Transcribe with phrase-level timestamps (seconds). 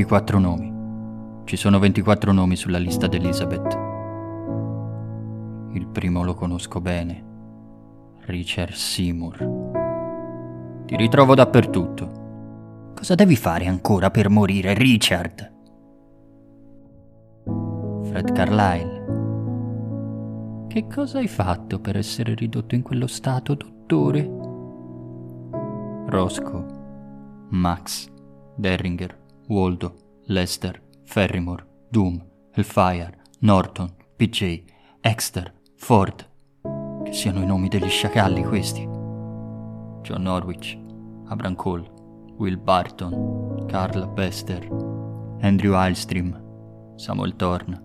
[0.00, 0.72] 24 nomi.
[1.44, 3.78] Ci sono 24 nomi sulla lista di Elizabeth.
[5.72, 7.22] Il primo lo conosco bene.
[8.20, 10.84] Richard Seymour.
[10.86, 12.92] Ti ritrovo dappertutto.
[12.94, 15.52] Cosa devi fare ancora per morire, Richard?
[18.04, 19.04] Fred Carlyle.
[20.66, 24.26] Che cosa hai fatto per essere ridotto in quello stato, dottore?
[26.06, 26.64] Roscoe,
[27.50, 28.10] Max,
[28.56, 29.19] Derringer,
[29.50, 34.62] Waldo, Lester, Ferrymore, Doom, Hellfire, Norton, PJ,
[35.00, 36.24] Exter, Ford.
[37.02, 38.82] Che siano i nomi degli sciacalli questi.
[40.02, 40.78] John Norwich,
[41.26, 41.90] Abram Cole,
[42.36, 44.68] Will Barton, Carl Bester,
[45.40, 47.82] Andrew Eilstream, Samuel Thorne,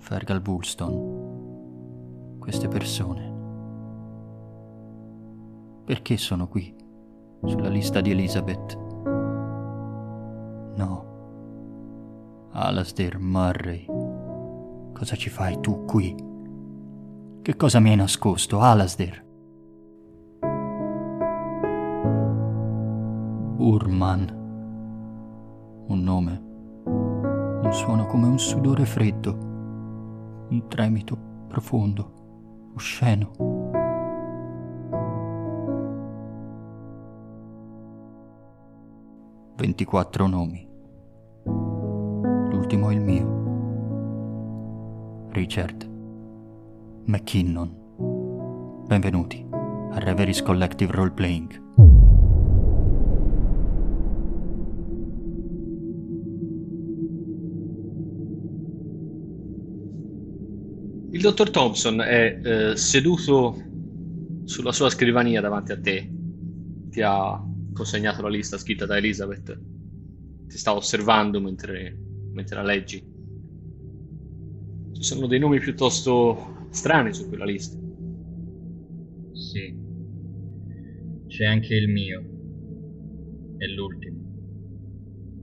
[0.00, 2.36] Fergal Woolston.
[2.38, 3.32] Queste persone.
[5.86, 6.76] Perché sono qui,
[7.42, 8.83] sulla lista di Elizabeth?
[10.76, 11.12] No.
[12.52, 13.86] Alasdair Murray.
[14.92, 16.14] Cosa ci fai tu qui?
[17.42, 19.24] Che cosa mi hai nascosto, Alasdair?
[23.56, 24.42] Burman.
[25.88, 26.42] Un nome.
[26.84, 29.52] Un suono come un sudore freddo
[30.54, 31.16] un tremito
[31.48, 33.63] profondo, osceno.
[39.56, 40.66] Ventiquattro nomi.
[41.44, 43.42] L'ultimo è il mio.
[45.30, 45.88] Richard
[47.04, 48.82] McKinnon.
[48.88, 51.62] Benvenuti a Reveries Collective Role Playing.
[61.12, 63.56] Il dottor Thompson è eh, seduto
[64.42, 66.12] sulla sua scrivania davanti a te.
[66.90, 69.60] Ti ha consegnato la lista scritta da Elizabeth.
[70.46, 71.94] Ti sta osservando mentre,
[72.32, 73.04] mentre la leggi.
[74.92, 77.78] Ci sono dei nomi piuttosto strani su quella lista.
[79.32, 79.76] Sì.
[81.26, 82.24] C'è anche il mio.
[83.58, 84.22] È l'ultimo.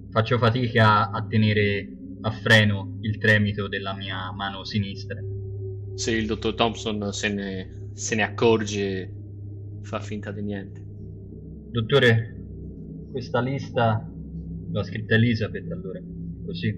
[0.10, 5.22] Faccio fatica a tenere a freno il tremito della mia mano sinistra
[5.96, 9.14] se il dottor Thompson se ne, se ne accorge
[9.84, 10.91] fa finta di niente.
[11.72, 12.36] Dottore,
[13.12, 14.06] questa lista
[14.72, 16.02] l'ha scritta Elizabeth allora,
[16.46, 16.78] così?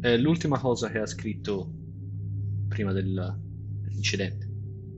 [0.00, 1.70] È l'ultima cosa che ha scritto
[2.68, 3.38] prima del,
[3.82, 4.50] dell'incidente,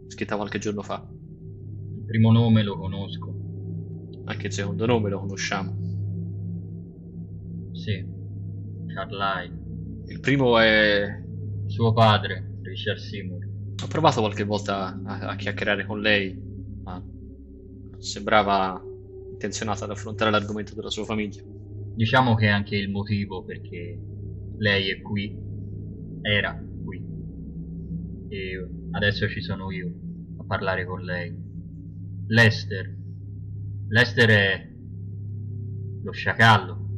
[0.07, 1.05] scritta qualche giorno fa.
[1.11, 3.35] Il primo nome lo conosco.
[4.27, 5.77] Anche il secondo nome lo conosciamo.
[7.73, 8.07] Sì,
[8.95, 9.59] Carlyle.
[10.07, 11.21] Il primo è...
[11.67, 13.45] Suo padre, Richard Seymour.
[13.83, 16.41] Ho provato qualche volta a, a chiacchierare con lei,
[16.85, 17.05] ma
[17.99, 18.85] sembrava
[19.41, 21.43] intenzionata ad affrontare l'argomento della sua famiglia.
[21.95, 23.99] Diciamo che è anche il motivo perché
[24.59, 25.35] lei è qui,
[26.21, 27.03] era qui,
[28.29, 29.91] e adesso ci sono io
[30.39, 31.35] a parlare con lei.
[32.27, 32.97] Lester.
[33.89, 34.73] Lester è
[36.03, 36.89] lo sciacallo,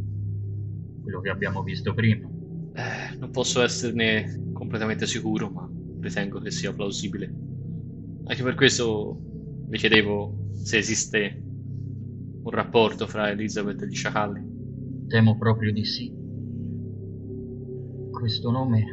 [1.01, 2.29] quello che abbiamo visto prima.
[2.75, 5.71] Eh, non posso esserne completamente sicuro, ma
[6.01, 7.33] ritengo che sia plausibile.
[8.25, 9.19] Anche per questo
[9.69, 11.43] mi chiedevo se esiste
[12.43, 15.07] un rapporto fra Elizabeth e gli sciacalli.
[15.07, 16.13] Temo proprio di sì.
[18.11, 18.85] Questo nome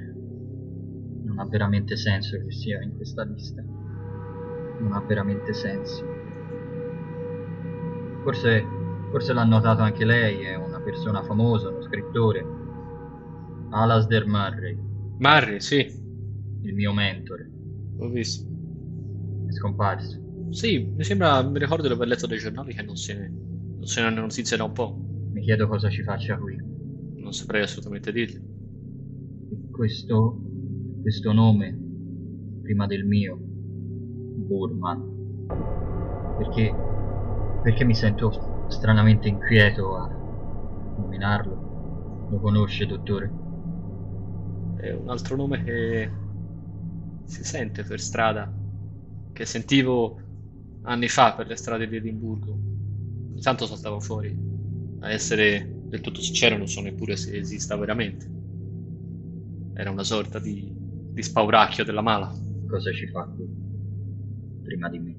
[1.23, 3.61] non ha veramente senso che sia in questa lista.
[3.61, 6.05] Non ha veramente senso.
[8.23, 8.63] Forse,
[9.09, 12.45] forse l'ha notato anche lei, è una persona famosa, uno scrittore.
[13.71, 14.77] Alasdair Murray.
[15.17, 15.77] Murray, sì.
[16.61, 17.49] Il mio mentore.
[17.97, 18.47] L'ho visto.
[19.47, 20.28] È scomparso.
[20.49, 23.29] Sì, mi sembra, mi ricordo di aver letto dai giornali che non se ne,
[23.77, 24.97] non se ne hanno notizie da un po'.
[25.31, 26.55] Mi chiedo cosa ci faccia qui.
[27.17, 28.39] Non saprei assolutamente dirgli.
[29.71, 30.41] Questo,
[31.01, 31.77] questo nome,
[32.61, 35.17] prima del mio, Burman.
[36.35, 36.73] Perché,
[37.61, 38.31] perché mi sento
[38.67, 40.07] stranamente inquieto a
[40.97, 42.27] nominarlo.
[42.29, 43.33] Lo conosce, dottore?
[44.79, 46.09] è un altro nome che
[47.25, 48.51] si sente per strada,
[49.33, 50.19] che sentivo
[50.91, 52.51] anni fa per le strade di Edimburgo.
[53.31, 54.35] Ogni tanto saltava fuori.
[55.01, 58.29] A essere del tutto sincero, non so neppure se esista veramente.
[59.73, 62.33] Era una sorta di, di spauracchio della mala.
[62.67, 63.47] Cosa ci fa qui?
[64.63, 65.15] Prima di me.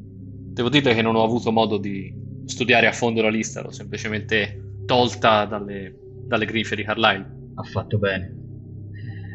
[0.52, 2.12] Devo dire che non ho avuto modo di
[2.44, 5.96] studiare a fondo la lista, l'ho semplicemente tolta dalle,
[6.26, 7.38] dalle grinfie di Carlyle.
[7.54, 8.40] Ha fatto bene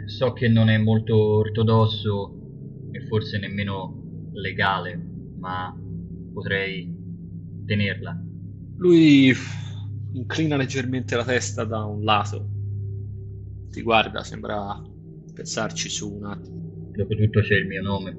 [0.06, 2.34] so che non è molto ortodosso
[2.92, 4.96] e forse nemmeno legale,
[5.38, 5.76] ma
[6.36, 6.94] potrei
[7.66, 8.22] tenerla.
[8.78, 9.34] Lui
[10.12, 12.50] inclina leggermente la testa da un lato,
[13.72, 14.82] ti guarda, sembra
[15.34, 16.92] pensarci su un attimo.
[16.92, 18.18] Dopotutto c'è il mio nome.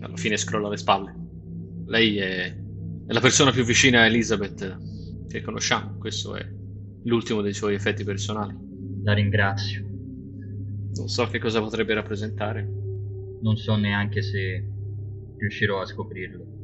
[0.00, 1.14] Alla fine scrolla le spalle.
[1.86, 2.56] Lei è,
[3.06, 5.96] è la persona più vicina a Elizabeth che conosciamo.
[5.98, 6.44] Questo è
[7.04, 8.56] l'ultimo dei suoi effetti personali.
[9.02, 9.82] La ringrazio.
[10.94, 12.68] Non so che cosa potrebbe rappresentare.
[13.42, 14.68] Non so neanche se
[15.36, 16.59] riuscirò a scoprirlo.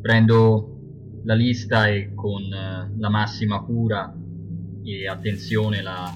[0.00, 4.14] Prendo la lista e con eh, la massima cura
[4.82, 6.14] e attenzione la,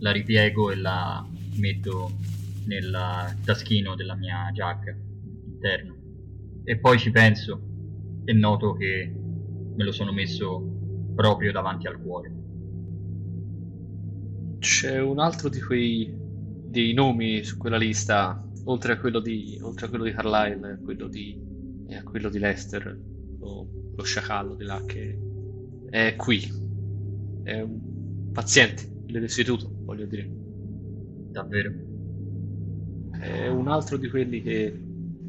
[0.00, 1.26] la ripiego e la
[1.56, 2.12] metto
[2.66, 4.94] nel taschino della mia giacca
[5.46, 5.96] interno.
[6.64, 7.60] E poi ci penso
[8.24, 9.12] e noto che
[9.76, 10.62] me lo sono messo
[11.14, 12.32] proprio davanti al cuore.
[14.58, 16.12] C'è un altro di quei
[16.74, 21.06] dei nomi su quella lista, oltre a quello di, oltre a quello di Carlyle, quello
[21.06, 21.38] di,
[21.86, 22.98] e a quello di Lester,
[23.38, 25.18] lo, lo sciacallo di là, che
[25.90, 26.62] è qui.
[27.42, 30.28] È un paziente dell'istituto, voglio dire.
[31.30, 31.72] Davvero?
[33.18, 34.80] È un altro di quelli che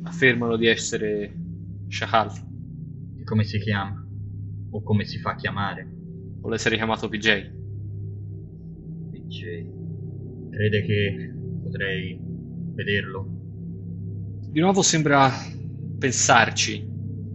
[0.03, 1.33] affermano di essere
[1.87, 3.19] sciacalli.
[3.19, 4.03] E come si chiama?
[4.71, 5.87] O come si fa chiamare?
[6.39, 7.51] Vuole essere chiamato PJ.
[9.11, 9.73] PJ.
[10.51, 12.19] Crede che potrei
[12.73, 13.27] vederlo?
[14.49, 15.31] Di nuovo sembra
[15.97, 16.87] pensarci.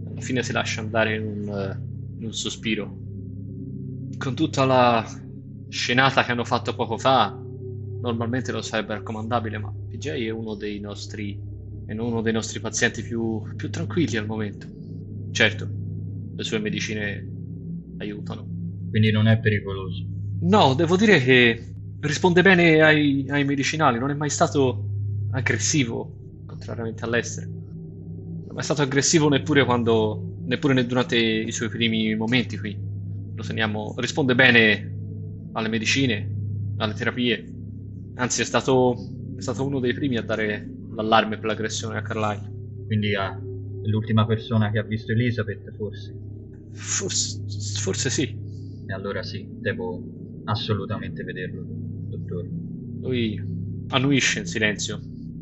[0.07, 1.79] Alla fine si lascia andare in un,
[2.17, 2.97] in un sospiro.
[4.17, 5.05] Con tutta la
[5.69, 7.39] scenata che hanno fatto poco fa,
[8.01, 11.39] normalmente lo sarebbe raccomandabile, ma PJ è uno dei nostri,
[11.85, 14.67] è uno dei nostri pazienti più, più tranquilli al momento.
[15.31, 15.67] Certo,
[16.35, 17.27] le sue medicine
[17.97, 18.47] aiutano.
[18.89, 20.05] Quindi non è pericoloso.
[20.41, 24.89] No, devo dire che risponde bene ai, ai medicinali, non è mai stato
[25.31, 27.60] aggressivo, contrariamente all'estero.
[28.51, 32.77] Non è stato aggressivo neppure quando, neppure durante i suoi primi momenti qui.
[33.33, 34.93] Lo teniamo, risponde bene
[35.53, 36.29] alle medicine,
[36.75, 37.49] alle terapie.
[38.15, 38.97] Anzi, è stato,
[39.37, 42.51] è stato uno dei primi a dare l'allarme per l'aggressione a Carlyle.
[42.87, 46.13] Quindi ah, è l'ultima persona che ha visto Elizabeth, forse?
[46.73, 47.41] Forse,
[47.79, 48.37] forse sì.
[48.85, 50.03] E allora sì, devo
[50.43, 52.49] assolutamente vederlo, dottore.
[52.99, 53.41] Lui
[53.87, 54.99] annuisce in silenzio.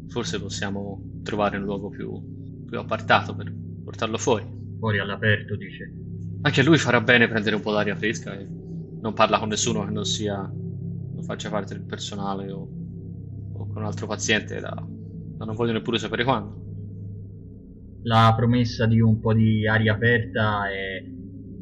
[0.09, 2.38] Forse possiamo trovare un luogo più,
[2.69, 4.45] più appartato per portarlo fuori.
[4.77, 5.93] Fuori all'aperto, dice.
[6.41, 8.47] Anche lui farà bene prendere un po' d'aria fresca e
[9.01, 12.61] non parla con nessuno che non sia non faccia parte del personale o,
[13.53, 14.85] o con un altro paziente da,
[15.37, 16.67] da non voglio neppure sapere quando.
[18.03, 21.03] La promessa di un po' di aria aperta è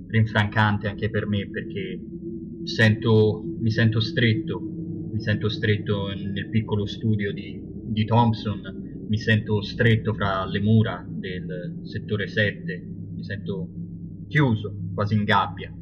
[0.07, 2.00] rinfrancante anche per me perché
[2.63, 8.62] sento, mi sento stretto, mi sento stretto nel piccolo studio di, di Thompson,
[9.07, 13.69] mi sento stretto fra le mura del settore 7, mi sento
[14.27, 15.74] chiuso, quasi in gabbia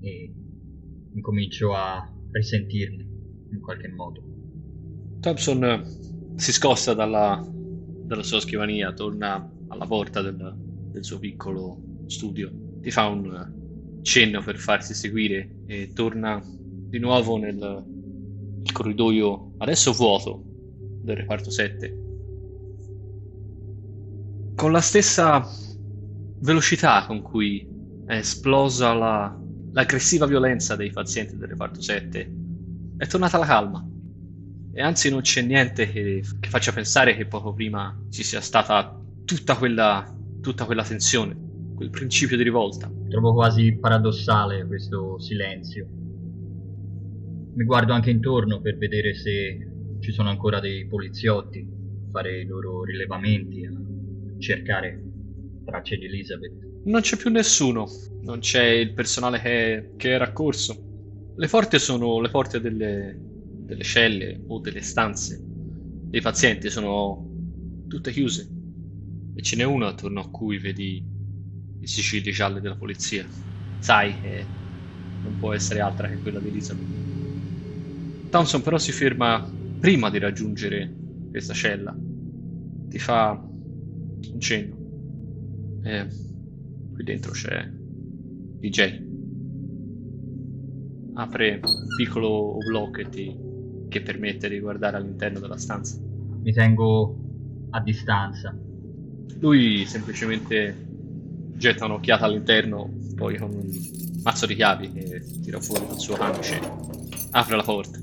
[0.00, 0.32] e
[1.12, 3.06] incomincio a risentirne
[3.50, 4.22] in qualche modo.
[5.20, 7.46] Thompson si scosta dalla,
[8.04, 10.54] dalla sua scrivania, torna alla porta del,
[10.90, 17.36] del suo piccolo studio, ti fa un cenno per farsi seguire e torna di nuovo
[17.36, 20.44] nel, nel corridoio adesso vuoto
[21.02, 22.04] del reparto 7
[24.56, 25.46] con la stessa
[26.40, 27.68] velocità con cui
[28.06, 29.38] è esplosa la,
[29.72, 32.34] l'aggressiva violenza dei pazienti del reparto 7
[32.96, 33.86] è tornata la calma
[34.72, 38.98] e anzi non c'è niente che, che faccia pensare che poco prima ci sia stata
[39.24, 40.10] tutta quella,
[40.40, 41.44] tutta quella tensione
[41.76, 42.90] quel principio di rivolta.
[43.08, 45.86] Trovo quasi paradossale questo silenzio.
[47.54, 49.70] Mi guardo anche intorno per vedere se
[50.00, 51.68] ci sono ancora dei poliziotti,
[52.10, 53.70] fare i loro rilevamenti, a
[54.38, 55.02] cercare
[55.64, 56.52] tracce di Elizabeth.
[56.84, 57.86] Non c'è più nessuno,
[58.22, 61.34] non c'è il personale che, che era accorso.
[61.36, 63.18] Le porte sono le porte delle,
[63.66, 65.42] delle celle o delle stanze
[66.08, 67.28] dei pazienti, sono
[67.88, 68.48] tutte chiuse.
[69.34, 71.04] E ce n'è una attorno a cui vedi
[71.80, 73.26] i sigilli gialli della polizia.
[73.78, 74.46] Sai che
[75.22, 78.30] non può essere altra che quella di Elizabeth.
[78.30, 79.46] Thompson però si ferma
[79.78, 80.90] prima di raggiungere
[81.30, 81.94] questa cella.
[82.88, 83.46] Ti fa
[84.32, 84.76] un cenno.
[85.82, 86.06] E
[86.92, 89.04] qui dentro c'è DJ.
[91.14, 93.44] Apre un piccolo oblò che ti
[93.88, 95.98] che permette di guardare all'interno della stanza.
[95.98, 97.16] Mi tengo
[97.70, 98.56] a distanza.
[99.38, 100.86] Lui semplicemente
[101.56, 103.70] getta un'occhiata all'interno, poi con un
[104.22, 106.60] mazzo di chiavi che tira fuori dal suo camice,
[107.30, 107.98] apre la porta,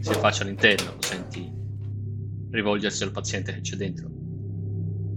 [0.00, 1.50] si affaccia all'interno, lo senti
[2.50, 4.11] rivolgersi al paziente che c'è dentro.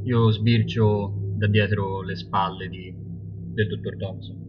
[0.06, 4.44] Io sbircio da dietro le spalle di, del dottor Thompson.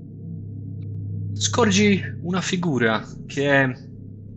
[1.32, 3.72] Scorgi una figura che è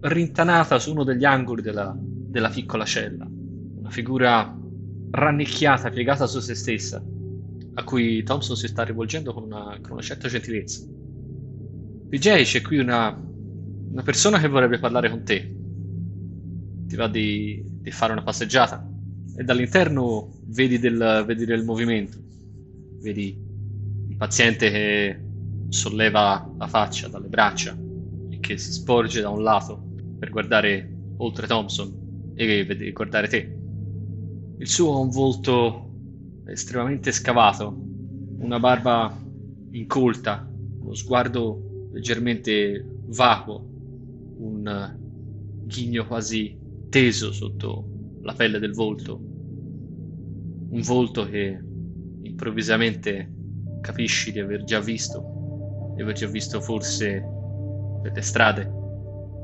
[0.02, 3.26] rintanata su uno degli angoli della, della piccola cella.
[3.26, 4.58] Una figura
[5.12, 7.04] rannicchiata, piegata su se stessa,
[7.74, 10.86] a cui Thompson si sta rivolgendo con una, con una certa gentilezza.
[12.08, 13.10] PJ, c'è qui una,
[13.92, 15.56] una persona che vorrebbe parlare con te.
[16.88, 18.89] Ti va di, di fare una passeggiata?
[19.40, 22.18] E dall'interno vedi del, vedi del movimento.
[23.00, 23.42] Vedi
[24.10, 25.20] il paziente che
[25.70, 27.74] solleva la faccia dalle braccia
[28.32, 29.82] e che si sporge da un lato
[30.20, 33.58] per guardare oltre Thompson e guardare te.
[34.58, 35.90] Il suo ha un volto
[36.48, 37.74] estremamente scavato,
[38.40, 39.18] una barba
[39.72, 43.66] incolta, uno sguardo leggermente vacuo,
[44.40, 44.98] un
[45.64, 47.88] ghigno quasi teso sotto
[48.22, 49.28] la pelle del volto,
[50.70, 51.60] un volto che
[52.22, 53.32] improvvisamente
[53.82, 57.24] capisci di aver già visto, di aver già visto forse
[58.02, 58.72] per le strade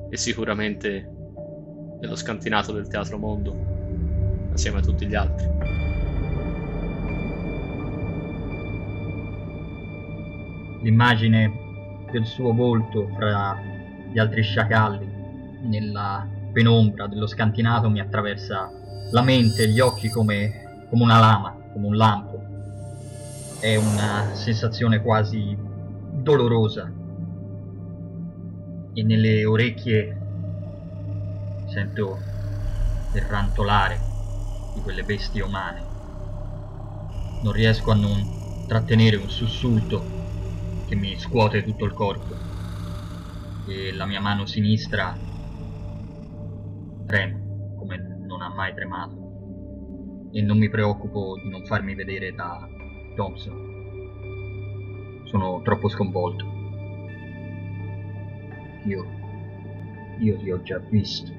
[0.10, 1.10] e sicuramente
[2.00, 3.74] nello scantinato del teatro mondo
[4.51, 5.48] assieme a tutti gli altri.
[10.84, 11.51] L'immagine
[12.12, 13.58] del suo volto fra
[14.12, 15.08] gli altri sciacalli
[15.63, 18.72] nella penombra dello scantinato mi attraversa
[19.12, 20.64] la mente, gli occhi come,
[20.95, 22.39] come una lama, come un lampo.
[23.59, 25.57] È una sensazione quasi
[26.23, 26.89] dolorosa
[28.93, 30.17] e nelle orecchie
[31.67, 32.17] sento
[33.13, 33.99] il rantolare
[34.73, 35.83] di quelle bestie umane.
[37.41, 42.35] Non riesco a non trattenere un sussulto che mi scuote tutto il corpo
[43.67, 45.13] e la mia mano sinistra
[47.05, 47.37] trema
[47.77, 49.25] come non ha mai tremato
[50.36, 52.68] e non mi preoccupo di non farmi vedere da
[53.15, 55.24] Thompson.
[55.24, 56.44] Sono troppo sconvolto.
[58.84, 59.06] Io...
[60.20, 61.32] io ti ho già visto.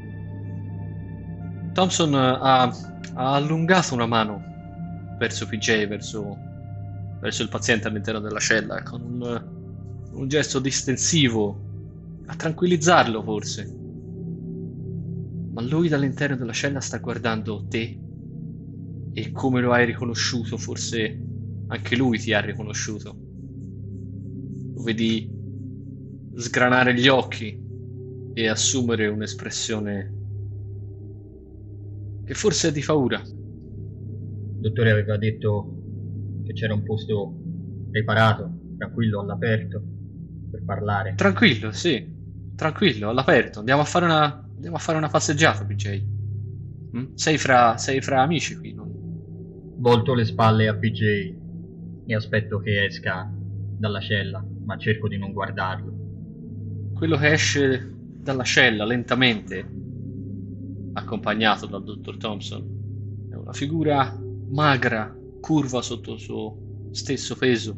[1.75, 4.43] Thompson ha, ha allungato una mano
[5.19, 6.38] verso PJ, verso
[7.21, 9.45] verso il paziente all'interno della cella con un,
[10.12, 11.61] un gesto distensivo
[12.26, 13.76] a tranquillizzarlo forse.
[15.53, 18.05] Ma lui dall'interno della cella sta guardando te
[19.18, 21.18] e come lo hai riconosciuto, forse
[21.68, 23.16] anche lui ti ha riconosciuto.
[24.75, 25.32] Lo vedi
[26.35, 27.58] sgranare gli occhi
[28.35, 30.12] e assumere un'espressione
[32.26, 33.18] che forse è di paura.
[33.23, 37.38] Il dottore aveva detto che c'era un posto
[37.90, 39.82] preparato, tranquillo, all'aperto,
[40.50, 41.14] per parlare.
[41.14, 42.06] Tranquillo, sì.
[42.54, 43.61] Tranquillo, all'aperto.
[43.61, 46.04] Andiamo a fare una, andiamo a fare una passeggiata, PJ.
[46.99, 47.14] Mm?
[47.14, 48.86] Sei, fra, sei fra amici qui, non...
[49.78, 51.35] Volto le spalle a PJ
[52.06, 53.30] e aspetto che esca
[53.78, 55.92] dalla cella, ma cerco di non guardarlo.
[56.95, 59.64] Quello che esce dalla cella lentamente,
[60.95, 64.18] accompagnato dal dottor Thompson, è una figura
[64.49, 67.76] magra, curva sotto il suo stesso peso,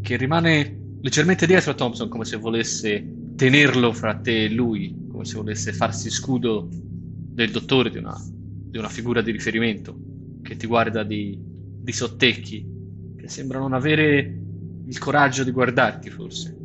[0.00, 5.24] che rimane leggermente dietro a Thompson come se volesse tenerlo fra te e lui, come
[5.24, 10.05] se volesse farsi scudo del dottore, di una, di una figura di riferimento,
[10.46, 12.66] che ti guarda di, di sottecchi,
[13.16, 14.40] che sembra non avere
[14.86, 16.56] il coraggio di guardarti forse.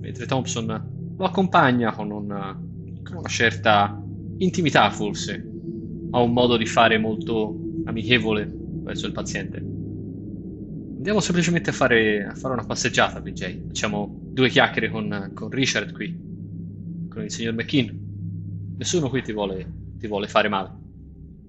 [0.00, 2.52] Mentre Thompson lo accompagna con una,
[3.02, 4.00] con una certa
[4.38, 5.50] intimità forse,
[6.10, 8.50] ha un modo di fare molto amichevole
[8.82, 9.58] verso il paziente.
[9.58, 13.68] Andiamo semplicemente a fare, a fare una passeggiata, BJ.
[13.68, 16.14] Facciamo due chiacchiere con, con, Richard qui,
[17.08, 18.74] con il signor McKean.
[18.76, 19.66] Nessuno qui ti vuole,
[19.98, 20.79] ti vuole fare male.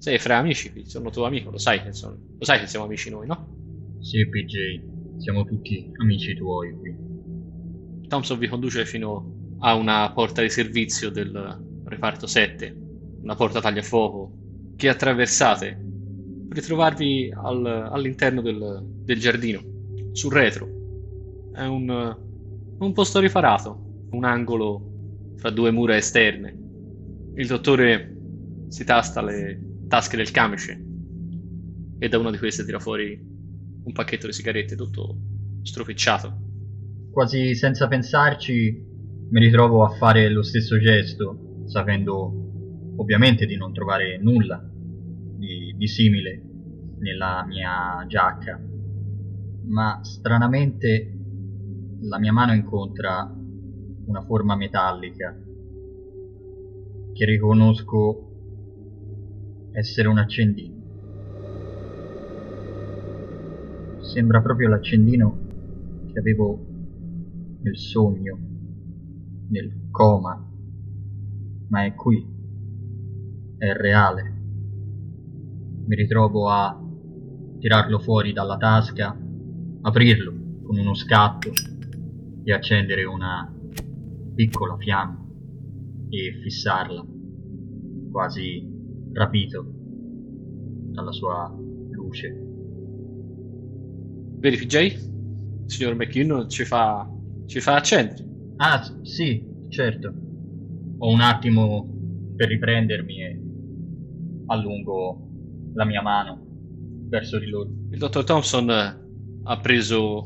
[0.01, 3.12] Sei fra amici sono tuo amico, lo sai, che sono, lo sai che siamo amici
[3.12, 4.00] noi, no?
[4.00, 8.08] Sì, PJ, siamo tutti amici tuoi qui.
[8.08, 12.75] Thompson vi conduce fino a una porta di servizio del reparto 7,
[13.22, 15.86] una porta tagliafuoco che attraversate
[16.50, 19.62] ritrovarvi al, all'interno del, del, giardino,
[20.13, 20.67] sul retro.
[21.53, 22.17] È un,
[22.79, 26.58] un posto riparato, un angolo fra due mura esterne.
[27.36, 28.15] Il dottore
[28.67, 30.81] si tasta le tasche del camice
[32.00, 33.19] e da una di queste tira fuori
[33.83, 35.17] un pacchetto di sigarette tutto
[35.63, 36.33] stropicciato.
[37.12, 38.88] Quasi senza pensarci
[39.29, 44.65] mi ritrovo a fare lo stesso gesto, sapendo ovviamente di non trovare nulla
[45.36, 46.41] di, di simile
[47.00, 48.62] nella mia giacca,
[49.65, 51.17] ma stranamente
[52.03, 53.29] la mia mano incontra
[54.05, 55.38] una forma metallica
[57.12, 58.30] che riconosco
[59.73, 60.79] essere un accendino.
[64.01, 65.37] Sembra proprio l'accendino
[66.11, 66.65] che avevo
[67.61, 68.37] nel sogno,
[69.49, 70.49] nel coma,
[71.69, 72.39] ma è qui.
[73.57, 74.39] È reale.
[75.85, 76.77] Mi ritrovo a
[77.59, 79.17] tirarlo fuori dalla tasca,
[79.81, 80.31] aprirlo
[80.63, 81.51] con uno scatto
[82.43, 83.53] e accendere una
[84.33, 85.25] piccola fiamma
[86.09, 87.05] e fissarla,
[88.11, 88.70] quasi
[89.13, 89.65] rapito
[90.91, 91.53] dalla sua
[91.91, 92.50] luce.
[94.39, 94.75] Vedi PJ?
[94.75, 97.10] Il signor McKinnon ci fa,
[97.46, 98.27] ci fa accendere.
[98.58, 100.13] Ah, sì, certo.
[100.98, 101.88] Ho un attimo
[102.36, 103.41] per riprendermi e
[104.48, 105.27] allungo
[105.74, 106.46] la mia mano
[107.08, 107.70] verso di loro.
[107.91, 109.00] Il dottor Thompson eh,
[109.44, 110.24] ha preso,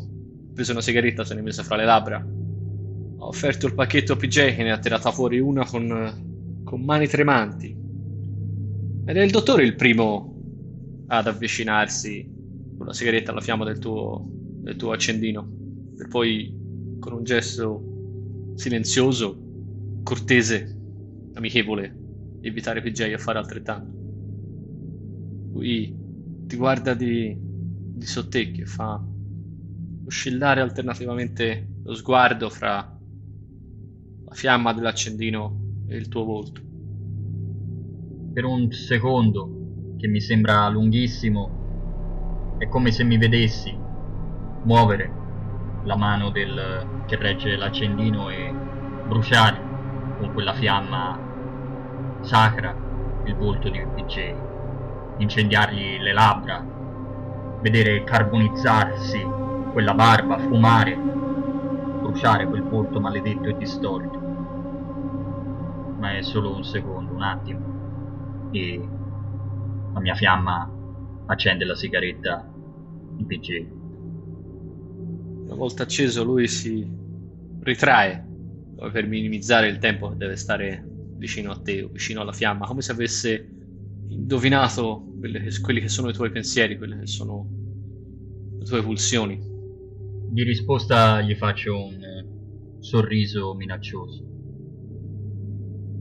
[0.53, 2.17] preso una sigaretta, se ne è messa fra le labbra.
[2.17, 6.81] Ha offerto il pacchetto a PJ che ne ha tirata fuori una con, eh, con
[6.81, 7.84] mani tremanti.
[9.07, 10.33] Ed è il dottore il primo
[11.07, 12.27] ad avvicinarsi
[12.75, 15.47] con la sigaretta alla fiamma del tuo, del tuo accendino,
[15.95, 19.39] per poi con un gesto silenzioso,
[20.01, 20.75] cortese,
[21.33, 21.95] amichevole,
[22.41, 23.93] invitare PJ a fare altrettanto.
[25.53, 25.95] Lui
[26.47, 29.03] ti guarda di, di sottecchio e fa
[30.05, 32.99] oscillare alternativamente lo sguardo fra
[34.25, 36.64] la fiamma dell'accendino e il tuo volto.
[38.35, 43.73] Per un secondo, che mi sembra lunghissimo, è come se mi vedessi
[44.63, 48.51] muovere la mano del, che regge l'accendino e
[49.07, 49.57] bruciare
[50.17, 51.17] con quella fiamma
[52.23, 52.75] sacra
[53.23, 54.35] il volto di PJ,
[55.19, 56.61] incendiargli le labbra,
[57.61, 59.25] vedere carbonizzarsi
[59.71, 60.93] quella barba, fumare,
[62.01, 64.19] bruciare quel volto maledetto e distorto.
[66.01, 67.74] Ma è solo un secondo, un attimo,
[68.55, 68.77] e
[69.93, 70.71] la mia fiamma
[71.27, 72.49] accende la sigaretta
[73.17, 73.67] di PJ.
[75.45, 76.87] Una volta acceso lui si
[77.61, 78.23] ritrae
[78.91, 80.83] per minimizzare il tempo che deve stare
[81.17, 83.49] vicino a te o vicino alla fiamma, come se avesse
[84.07, 87.47] indovinato che- quelli che sono i tuoi pensieri, quelle che sono
[88.57, 89.39] le tue pulsioni.
[90.29, 94.23] Di risposta gli faccio un sorriso minaccioso.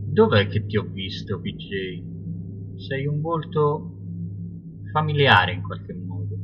[0.06, 2.13] Dov'è che ti ho visto, PJ?
[2.76, 3.96] Sei un volto
[4.92, 6.36] familiare in qualche modo.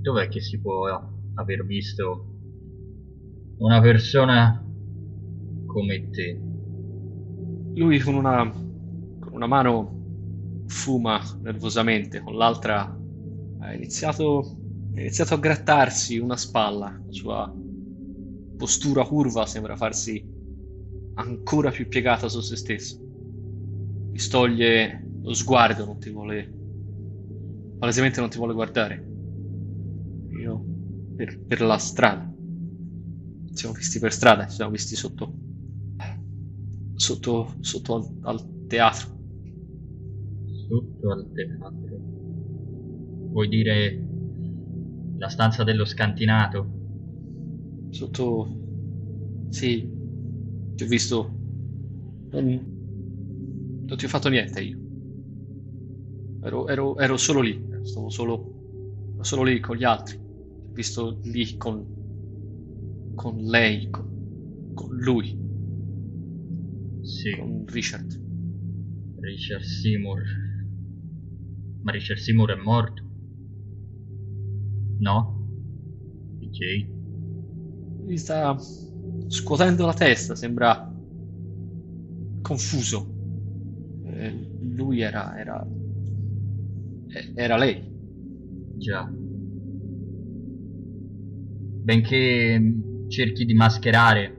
[0.00, 0.86] Dov'è che si può
[1.34, 2.26] aver visto
[3.58, 4.64] una persona
[5.66, 6.40] come te?
[7.74, 12.98] Lui con una, con una mano fuma nervosamente, con l'altra
[13.60, 14.58] ha iniziato,
[14.94, 17.00] ha iniziato a grattarsi una spalla.
[17.04, 17.54] La sua
[18.56, 20.24] postura curva sembra farsi
[21.14, 22.98] ancora più piegata su se stesso.
[24.12, 26.52] Ti stoglie lo sguardo, non ti vuole.
[27.78, 29.04] palesemente non ti vuole guardare.
[30.40, 30.64] Io
[31.16, 32.32] per, per la strada.
[33.46, 35.34] Ci siamo visti per strada, ci siamo visti sotto
[36.94, 39.08] sotto, sotto al, al teatro.
[40.68, 41.98] Sotto al teatro.
[43.32, 44.06] Vuoi dire
[45.18, 46.80] la stanza dello scantinato?
[47.90, 48.58] Sotto...
[49.50, 49.88] Sì,
[50.74, 51.30] ti ho visto...
[52.30, 52.44] Non,
[53.86, 54.81] non ti ho fatto niente io.
[56.44, 60.18] Ero, ero, ero solo lì, stavo solo, solo lì con gli altri.
[60.72, 65.38] Visto lì con, con lei, con, con lui,
[67.02, 68.20] Sì, con Richard.
[69.20, 70.22] Richard Seymour.
[71.82, 73.02] Ma Richard Seymour è morto?
[75.00, 75.46] No?
[76.40, 76.86] PJ?
[78.04, 78.56] Lui sta
[79.28, 80.88] scuotendo la testa, sembra
[82.42, 83.06] confuso.
[84.04, 85.64] Eh, lui era, era,
[87.34, 87.90] era lei.
[88.76, 89.10] Già.
[91.84, 94.38] Benché mm, cerchi di mascherare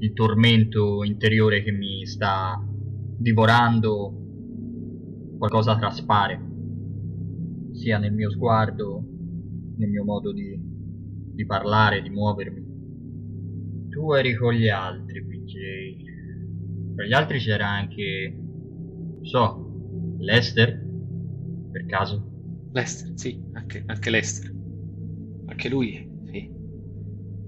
[0.00, 2.62] il tormento interiore che mi sta
[3.18, 4.14] divorando,
[5.38, 6.40] qualcosa traspare,
[7.72, 9.04] sia nel mio sguardo,
[9.76, 10.56] nel mio modo di,
[11.34, 12.66] di parlare, di muovermi.
[13.88, 16.94] Tu eri con gli altri, PJ.
[16.94, 18.36] Tra gli altri c'era anche,
[19.22, 20.87] so, Lester,
[21.70, 22.26] per caso?
[22.72, 24.52] Lester, sì, anche, anche Lester.
[25.46, 26.52] Anche lui, sì.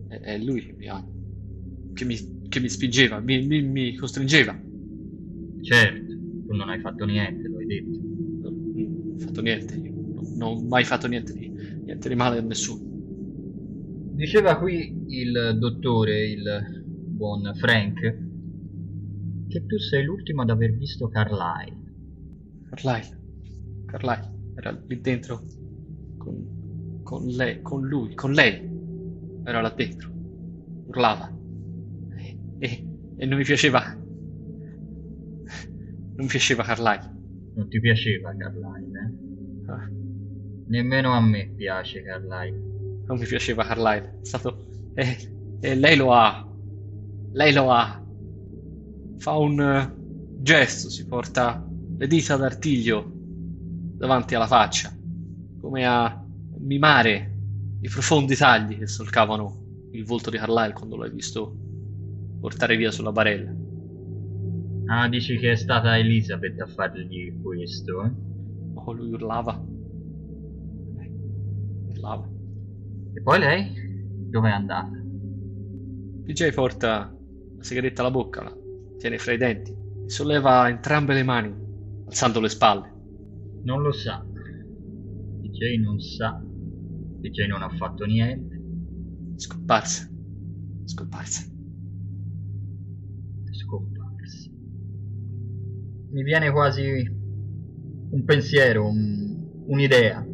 [0.06, 1.04] È, è lui che mi, ha-
[1.92, 2.16] che mi,
[2.48, 4.58] che mi spingeva, mi, mi- mi costringeva.
[5.60, 6.12] Certo,
[6.46, 7.98] tu non hai fatto niente, lo hai detto.
[8.40, 11.50] Non, non ho fatto niente, io non, non ho mai fatto niente di,
[11.84, 12.82] niente di male a nessuno.
[14.12, 16.44] Diceva qui il dottore, il
[17.06, 18.00] buon Frank,
[19.48, 21.76] che tu sei l'ultimo ad aver visto Carlyle.
[22.70, 23.19] Carlyle,
[23.90, 25.44] Carlyle era lì dentro
[26.16, 28.68] con, con lei, con lui, con lei.
[29.42, 30.10] Era là dentro,
[30.86, 31.28] urlava.
[32.16, 32.84] E, e-
[33.16, 33.80] e non mi piaceva.
[36.16, 37.04] Non mi piaceva Carlyle.
[37.54, 39.70] Non ti piaceva Carlyle, eh?
[39.70, 39.86] Ah,
[40.68, 42.60] Nemmeno a me piace Carlyle.
[43.06, 44.18] non mi piaceva Carlyle.
[44.20, 44.66] È stato...
[44.94, 45.16] E
[45.62, 46.46] e lei lo ha.
[47.32, 48.02] Lei lo ha.
[49.18, 49.94] Fa un eh,
[50.42, 51.62] gesto, si porta
[51.98, 53.19] le dita d'artiglio
[54.00, 54.90] davanti alla faccia,
[55.60, 56.24] come a
[56.60, 57.36] mimare
[57.82, 61.54] i profondi tagli che solcavano il volto di Carlyle quando l'hai visto
[62.40, 63.52] portare via sulla barella.
[64.86, 68.10] Ah, dici che è stata Elizabeth a fargli questo, eh?
[68.72, 69.62] Oh, lui urlava.
[70.98, 71.12] Eh,
[71.90, 72.26] Urlava.
[73.12, 73.70] E poi lei?
[74.30, 74.98] Dove è andata?
[76.24, 77.14] PJ porta
[77.54, 78.56] la sigaretta alla bocca, la
[78.96, 81.54] tiene fra i denti e solleva entrambe le mani,
[82.06, 82.89] alzando le spalle.
[83.62, 84.24] Non lo sa.
[85.40, 86.42] DJ non sa.
[87.20, 88.58] DJ non ha fatto niente.
[89.36, 90.08] Scomparsa.
[90.84, 91.42] Scomparsa.
[93.50, 94.50] Scomparsa.
[96.12, 96.82] Mi viene quasi
[98.10, 100.24] un pensiero, un- un'idea.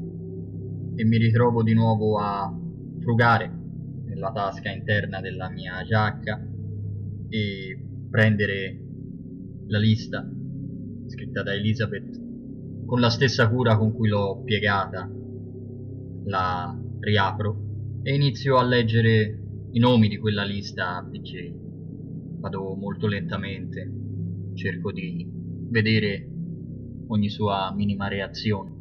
[0.98, 2.50] E mi ritrovo di nuovo a
[3.00, 3.52] frugare
[4.06, 6.40] nella tasca interna della mia giacca
[7.28, 8.80] e prendere
[9.66, 10.26] la lista
[11.06, 12.25] scritta da Elizabeth
[12.87, 15.11] con la stessa cura con cui l'ho piegata.
[16.25, 17.64] La riapro
[18.03, 21.55] e inizio a leggere i nomi di quella lista PJ.
[22.38, 23.92] Vado molto lentamente,
[24.55, 25.29] cerco di
[25.68, 26.31] vedere
[27.09, 28.75] ogni sua minima reazione.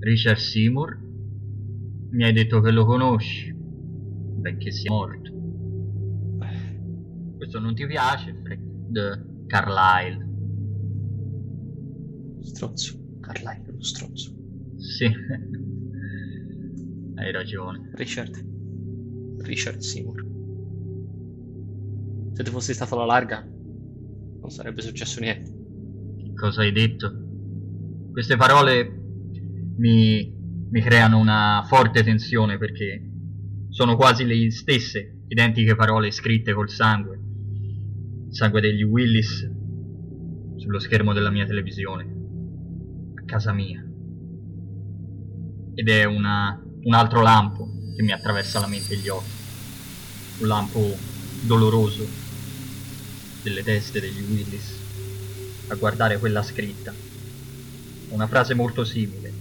[0.00, 0.98] Richard Seymour,
[2.10, 5.32] mi hai detto che lo conosci, benché sia morto.
[7.36, 10.23] Questo non ti piace, Fred Carlyle?
[12.44, 12.98] Stronzo.
[13.20, 14.32] Carlyle, lo stronzo.
[14.76, 15.04] Sì,
[17.16, 17.90] hai ragione.
[17.94, 18.52] Richard.
[19.38, 20.24] Richard Seymour.
[22.32, 25.50] Se tu fossi stato alla larga, non sarebbe successo niente.
[26.16, 27.12] Che cosa hai detto?
[28.12, 28.88] Queste parole
[29.76, 30.32] mi,
[30.70, 33.10] mi creano una forte tensione perché
[33.70, 37.20] sono quasi le stesse identiche parole scritte col sangue.
[38.28, 39.50] Il sangue degli Willis
[40.56, 42.13] sullo schermo della mia televisione.
[43.34, 43.84] A casa mia.
[45.74, 49.32] Ed è una, un altro lampo che mi attraversa la mente e gli occhi.
[50.38, 50.80] Un lampo
[51.44, 52.06] doloroso
[53.42, 56.94] delle teste degli Willis a guardare quella scritta.
[58.10, 59.32] Una frase molto simile,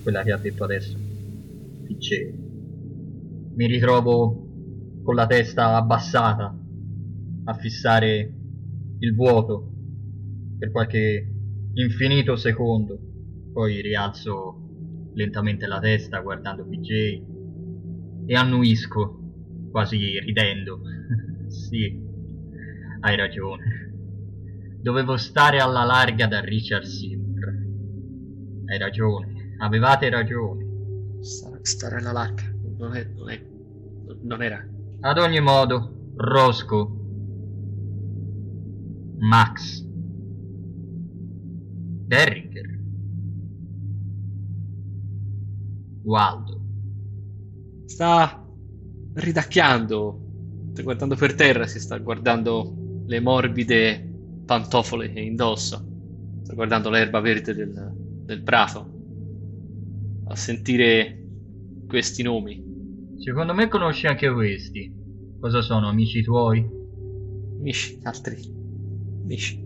[0.00, 0.96] quella che ha detto adesso.
[0.96, 2.32] Dice,
[3.52, 4.46] mi ritrovo
[5.02, 6.56] con la testa abbassata
[7.46, 8.32] a fissare
[9.00, 9.72] il vuoto
[10.56, 11.31] per qualche
[11.74, 12.98] infinito secondo,
[13.52, 17.22] poi rialzo lentamente la testa guardando PJ
[18.26, 20.80] e annuisco, quasi ridendo.
[21.48, 22.00] sì,
[23.00, 23.90] hai ragione.
[24.80, 27.30] Dovevo stare alla larga da Richard Seymour.
[28.66, 31.20] Hai ragione, avevate ragione.
[31.20, 32.42] Stare, stare alla larga.
[32.78, 33.40] Non è, non è.
[34.22, 34.66] Non era.
[35.00, 36.86] Ad ogni modo, Roscoe,
[39.18, 39.81] Max,
[42.12, 42.68] Derringer,
[46.04, 46.60] Waldo.
[47.86, 48.46] Sta
[49.14, 50.20] ridacchiando.
[50.72, 55.82] Sta guardando per terra, si sta guardando le morbide pantofole che indossa.
[56.42, 57.92] Sta guardando l'erba verde del,
[58.26, 58.90] del prato.
[60.26, 61.28] A sentire
[61.86, 62.62] questi nomi.
[63.16, 64.92] Secondo me conosci anche questi.
[65.40, 66.62] Cosa sono, amici tuoi?
[67.58, 68.36] Amici, altri.
[69.22, 69.64] Amici.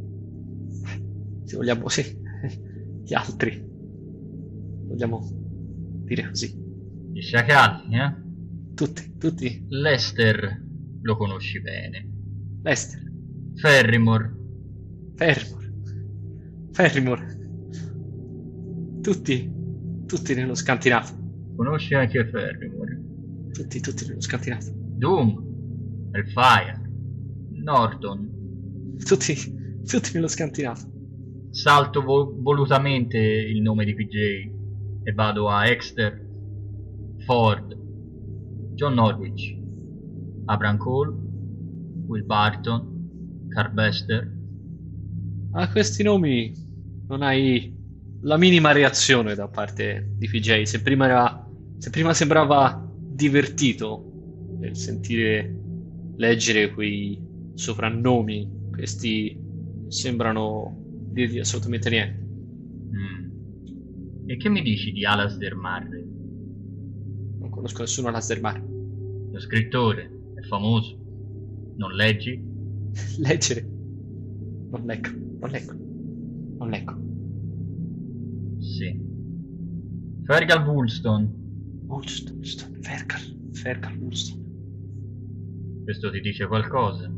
[1.45, 2.25] Se vogliamo, sì.
[3.05, 3.65] Gli altri.
[4.87, 5.21] Vogliamo
[6.05, 6.55] dire così.
[7.13, 8.15] Gli sciacalli, eh?
[8.75, 9.65] Tutti, tutti.
[9.69, 10.65] Lester
[11.03, 12.11] lo conosci bene.
[12.63, 13.03] Lester.
[13.55, 14.37] Ferrimore,
[15.15, 15.73] Ferrimore.
[16.73, 17.39] Ferrimore.
[19.01, 19.55] Tutti.
[20.07, 21.13] Tutti nello scantinato.
[21.57, 23.03] conosci anche Ferrimore.
[23.53, 24.67] Tutti, tutti nello scantinato.
[24.75, 26.81] Doom, Hellfire,
[27.51, 28.97] Norton.
[29.05, 29.35] Tutti,
[29.85, 30.96] tutti nello scantinato.
[31.57, 34.53] Salto vo- volutamente il nome di PJ
[35.05, 36.23] e vado a Exter,
[37.25, 37.75] Ford,
[38.75, 39.57] John Norwich,
[40.45, 41.15] Abraham Cole,
[42.09, 44.31] Will Barton, Carbester.
[45.53, 46.53] A questi nomi
[47.09, 47.75] non hai
[48.21, 50.65] la minima reazione da parte di PJ.
[50.65, 54.05] Se prima, era, se prima sembrava divertito
[54.59, 55.59] nel sentire
[56.17, 57.19] leggere quei
[57.55, 59.43] soprannomi, questi
[59.89, 60.85] sembrano
[61.17, 62.21] dirgli assolutamente niente.
[62.95, 64.29] Mm.
[64.29, 66.05] E che mi dici di Alasdair Marley?
[67.39, 68.63] Non conosco nessuno all'Asdermar.
[69.33, 70.95] Lo scrittore è famoso.
[71.77, 72.39] Non leggi?
[73.19, 73.63] Leggere.
[74.71, 75.09] Non leggo,
[75.41, 75.73] non leggo,
[76.59, 77.05] non leggo.
[78.59, 79.05] Sì.
[80.25, 80.67] Fergal.
[80.67, 81.33] Woolstone,
[81.87, 82.43] Woolstone,
[82.81, 84.45] Fergal, Fergal, Woolstone.
[85.85, 87.11] Questo ti dice qualcosa?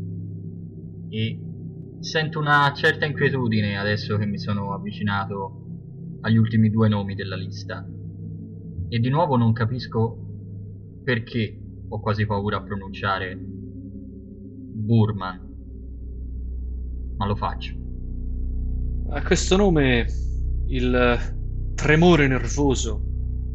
[1.08, 1.40] E
[2.00, 5.64] sento una certa inquietudine adesso che mi sono avvicinato
[6.20, 7.87] agli ultimi due nomi della lista.
[8.88, 10.16] E di nuovo non capisco
[11.04, 13.38] perché ho quasi paura a pronunciare
[14.78, 15.46] Burman.
[17.16, 17.74] Ma lo faccio.
[19.11, 20.06] A questo nome
[20.66, 23.02] il tremore nervoso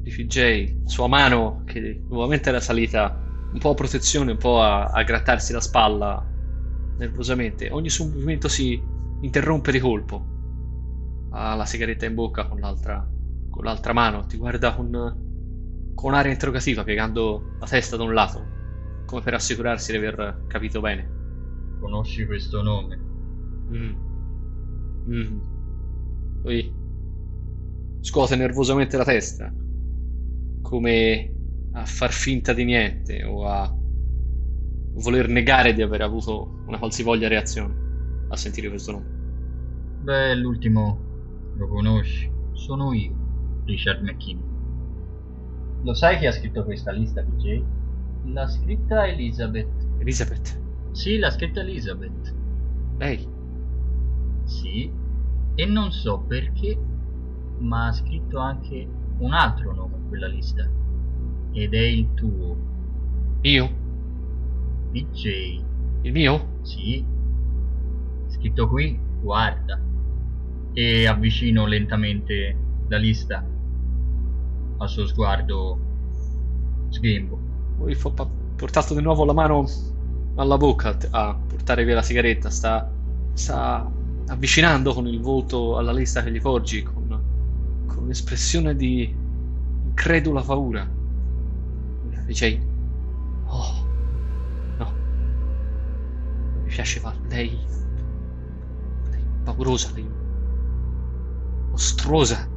[0.02, 3.22] di FJ, sua mano che nuovamente era salita
[3.54, 6.33] un po' a protezione, un po' a, a grattarsi la spalla
[6.98, 7.70] nervosamente.
[7.72, 8.82] Ogni suo movimento si
[9.22, 10.32] interrompe di colpo.
[11.32, 13.08] Ha la sigaretta in bocca con l'altra,
[13.50, 18.46] con l'altra mano, ti guarda con, con aria interrogativa, piegando la testa da un lato,
[19.06, 21.10] come per assicurarsi di aver capito bene.
[21.80, 22.96] Conosci questo nome?
[23.72, 23.96] Mm.
[25.10, 25.40] Mm.
[26.42, 26.74] Poi
[28.02, 29.52] scuote nervosamente la testa,
[30.62, 31.34] come
[31.74, 33.74] a far finta di niente o a
[34.96, 37.82] voler negare di aver avuto una qualsivoglia reazione
[38.30, 39.06] a sentire questo nome.
[40.02, 41.00] Beh, l'ultimo
[41.56, 42.32] lo conosci.
[42.52, 43.14] Sono io,
[43.66, 44.52] Richard McKinney.
[45.84, 47.64] Lo sai chi ha scritto questa lista, PJ?
[48.26, 49.70] L'ha scritta Elizabeth.
[50.00, 50.60] Elizabeth,
[50.92, 52.34] Sì, l'ha scritta Elizabeth.
[52.98, 53.28] lei,
[54.46, 54.92] Sì.
[55.56, 56.78] E non so perché,
[57.60, 58.88] ma ha scritto anche
[59.20, 60.68] un altro nome in quella lista.
[61.52, 62.58] Ed è il tuo,
[63.42, 63.70] io,
[64.94, 65.62] PJ.
[66.04, 66.60] il mio?
[66.62, 67.04] Sì.
[68.28, 69.80] Scritto qui, guarda.
[70.74, 72.56] E avvicino lentamente
[72.88, 73.44] la lista
[74.78, 75.80] al suo sguardo
[76.90, 77.40] sghembo.
[77.78, 79.68] Poi ha portato di nuovo la mano
[80.36, 82.92] alla bocca a portare via la sigaretta, sta,
[83.34, 83.92] sta
[84.28, 87.22] avvicinando con il volto alla lista che gli porgi, con,
[87.88, 89.14] con un'espressione di
[89.86, 90.88] incredula paura.
[92.26, 92.62] Dice,
[93.46, 93.83] oh,
[96.74, 97.50] non mi piace fa- lei,
[99.12, 100.06] lei paurosa, lei
[101.72, 102.48] mostruosa.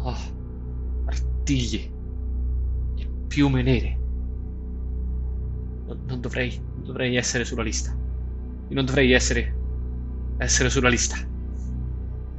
[0.00, 0.16] Oh,
[1.06, 1.90] artigli
[2.96, 3.96] e piume nere.
[5.86, 7.90] Non, non dovrei, non dovrei essere sulla lista.
[7.90, 9.54] Io non dovrei essere,
[10.38, 11.16] essere sulla lista.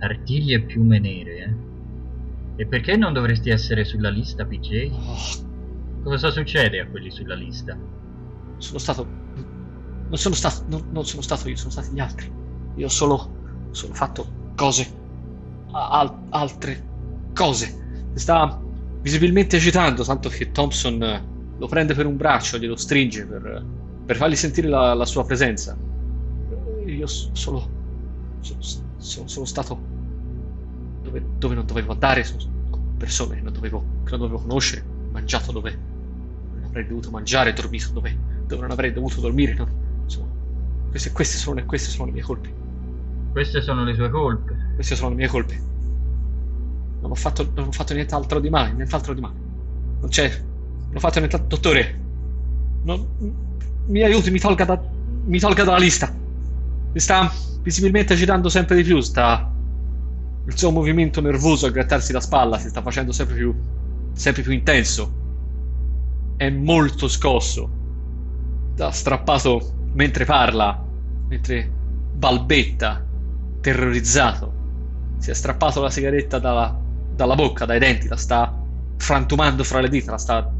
[0.02, 2.62] Artigli e piume nere, eh?
[2.64, 4.90] E perché non dovresti essere sulla lista, PJ?
[4.92, 5.18] Oh,
[6.04, 7.78] Cosa succede a quelli sulla lista?
[8.58, 9.29] sono stato.
[10.10, 10.63] Non sono stato.
[10.67, 12.32] Non, non sono stato io, sono stati gli altri.
[12.76, 13.38] Io ho solo.
[13.72, 14.98] Solo fatto cose.
[15.72, 16.84] al- altre
[17.34, 17.65] cose.
[18.13, 18.60] Si sta
[19.02, 23.65] visibilmente agitando, tanto che Thompson lo prende per un braccio, glielo stringe per,
[24.06, 25.80] per fargli sentire la, la sua presenza.
[26.86, 27.78] Io solo.
[28.39, 29.98] Sono, sono- stato.
[31.02, 32.39] Dove, dove non dovevo andare, sono
[32.98, 35.72] persone che non dovevo, che non dovevo conoscere, mangiato dove
[36.52, 39.54] non avrei dovuto mangiare, dormito dove, dove non avrei dovuto dormire.
[39.54, 39.67] no?
[40.10, 40.28] Insomma,
[40.89, 42.52] queste, queste sono, queste sono le mie colpe.
[43.32, 44.56] Queste sono le sue colpe.
[44.74, 45.62] Queste sono le mie colpe.
[47.02, 49.36] Non ho fatto, non ho fatto nient'altro di male, nient'altro di male.
[50.02, 50.28] Non c'è.
[50.28, 51.48] Non ho fatto nient'altro.
[51.48, 52.00] Dottore,
[52.84, 53.08] non,
[53.86, 54.82] mi aiuti, mi tolga, da,
[55.26, 56.12] mi tolga dalla lista.
[56.91, 59.00] Mi sta visibilmente agitando sempre di più.
[59.00, 59.54] Sta.
[60.48, 63.54] Il suo movimento nervoso a grattarsi la spalla si sta facendo sempre più.
[64.13, 65.13] sempre più intenso.
[66.36, 67.69] È molto scosso.
[68.74, 70.84] Sta strappato mentre parla,
[71.28, 71.69] mentre
[72.13, 73.06] balbetta,
[73.62, 74.54] terrorizzato.
[75.17, 76.78] Si è strappato la sigaretta dalla,
[77.13, 78.56] dalla bocca, dai denti, la sta
[78.97, 80.52] frantumando fra le dita, la sta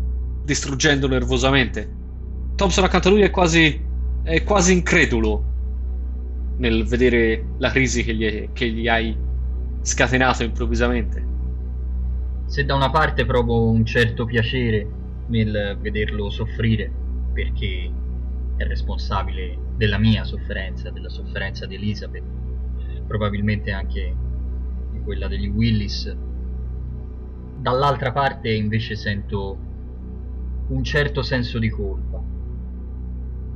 [0.44, 1.98] distruggendo nervosamente.
[2.56, 3.82] Thompson accanto a lui è quasi,
[4.24, 5.46] è quasi incredulo
[6.58, 9.16] nel vedere la crisi che gli, che gli hai
[9.82, 11.28] scatenato improvvisamente.
[12.48, 14.88] Se da una parte provo un certo piacere
[15.28, 16.92] nel vederlo soffrire,
[17.32, 17.92] perché
[18.60, 22.26] è responsabile della mia sofferenza, della sofferenza di Elizabeth,
[23.08, 24.14] probabilmente anche
[24.92, 26.14] di quella degli Willis,
[27.58, 29.58] dall'altra parte invece sento
[30.68, 32.22] un certo senso di colpa.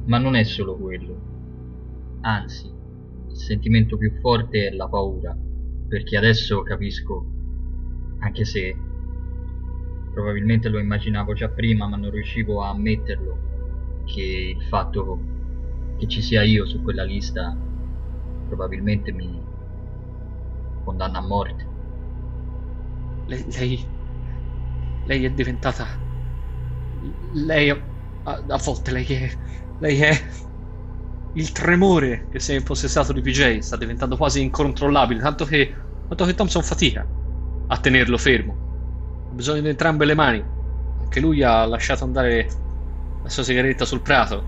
[0.06, 2.20] Ma non è solo quello.
[2.22, 2.72] Anzi,
[3.30, 5.38] il sentimento più forte è la paura,
[5.86, 7.26] perché adesso capisco,
[8.20, 8.74] anche se
[10.14, 13.52] probabilmente lo immaginavo già prima, ma non riuscivo a ammetterlo,
[14.06, 15.20] che il fatto
[15.98, 17.56] che ci sia io su quella lista
[18.48, 19.42] probabilmente mi
[20.84, 21.72] condanna a morte.
[23.28, 23.88] Lei, lei,
[25.06, 25.88] lei è diventata.
[27.34, 27.78] Lei a,
[28.24, 29.32] a volte lei è.
[29.80, 30.12] Lei è.
[31.36, 35.74] il tremore che si è impossessato di PJ sta diventando quasi incontrollabile, tanto che,
[36.08, 37.08] tanto che Thompson fatica
[37.68, 38.54] a tenerlo fermo.
[39.32, 40.44] Ha bisogno di entrambe le mani.
[41.00, 42.48] Anche lui ha lasciato andare
[43.24, 44.44] la sua sigaretta sul prato.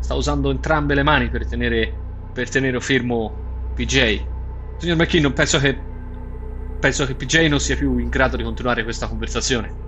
[0.00, 1.92] Sta usando entrambe le mani per tenere,
[2.32, 4.24] per tenere fermo PJ.
[4.78, 5.78] Signor McKinnon, penso che,
[6.80, 9.84] penso che PJ non sia più in grado di continuare questa conversazione.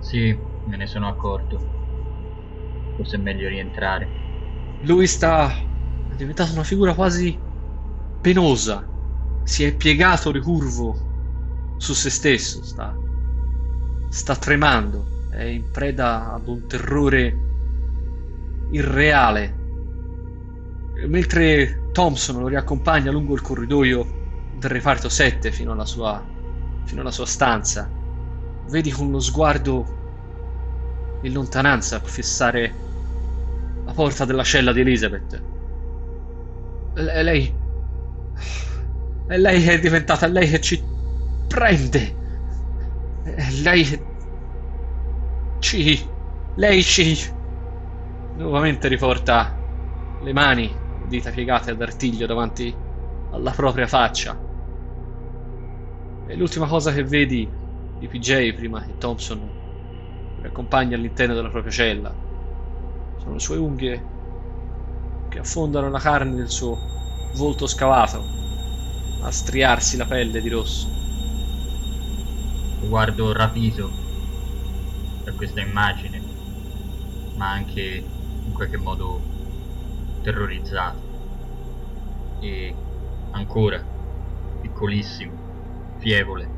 [0.00, 1.58] Sì, me ne sono accorto.
[2.96, 4.08] Forse è meglio rientrare.
[4.82, 5.48] Lui sta.
[5.48, 7.38] è diventato una figura quasi
[8.20, 8.84] penosa.
[9.44, 12.62] Si è piegato ricurvo su se stesso.
[12.62, 12.94] Sta.
[14.08, 15.04] sta tremando.
[15.30, 17.50] È in preda ad un terrore
[18.72, 19.60] irreale.
[21.06, 24.20] Mentre Thompson lo riaccompagna lungo il corridoio
[24.58, 26.24] del reparto 7 fino alla sua,
[26.84, 27.88] fino alla sua stanza,
[28.68, 30.00] vedi con lo sguardo
[31.22, 32.74] in lontananza fissare
[33.84, 35.42] la porta della cella di Elizabeth.
[36.94, 37.54] E lei.
[39.28, 40.82] E lei è diventata lei che ci
[41.48, 42.14] prende.
[43.24, 44.02] E lei.
[45.58, 46.08] Ci.
[46.56, 47.40] Lei ci.
[48.34, 49.62] Nuovamente riporta
[50.18, 52.74] le mani, dita piegate ad artiglio davanti
[53.28, 54.42] alla propria faccia.
[56.24, 57.52] E l'ultima cosa che vedi
[57.94, 62.18] di PJ prima che Thompson lo accompagni all'interno della propria cella
[63.16, 64.06] sono le sue unghie
[65.28, 66.78] che affondano la carne del suo
[67.34, 68.26] volto scavato
[69.20, 70.88] a striarsi la pelle di rosso.
[72.80, 73.92] Guardo rapito
[75.22, 76.22] per questa immagine,
[77.34, 78.04] ma anche
[78.52, 79.20] in qualche modo
[80.20, 81.00] terrorizzato.
[82.40, 82.74] E
[83.30, 83.82] ancora,
[84.60, 86.50] piccolissimo, fievole,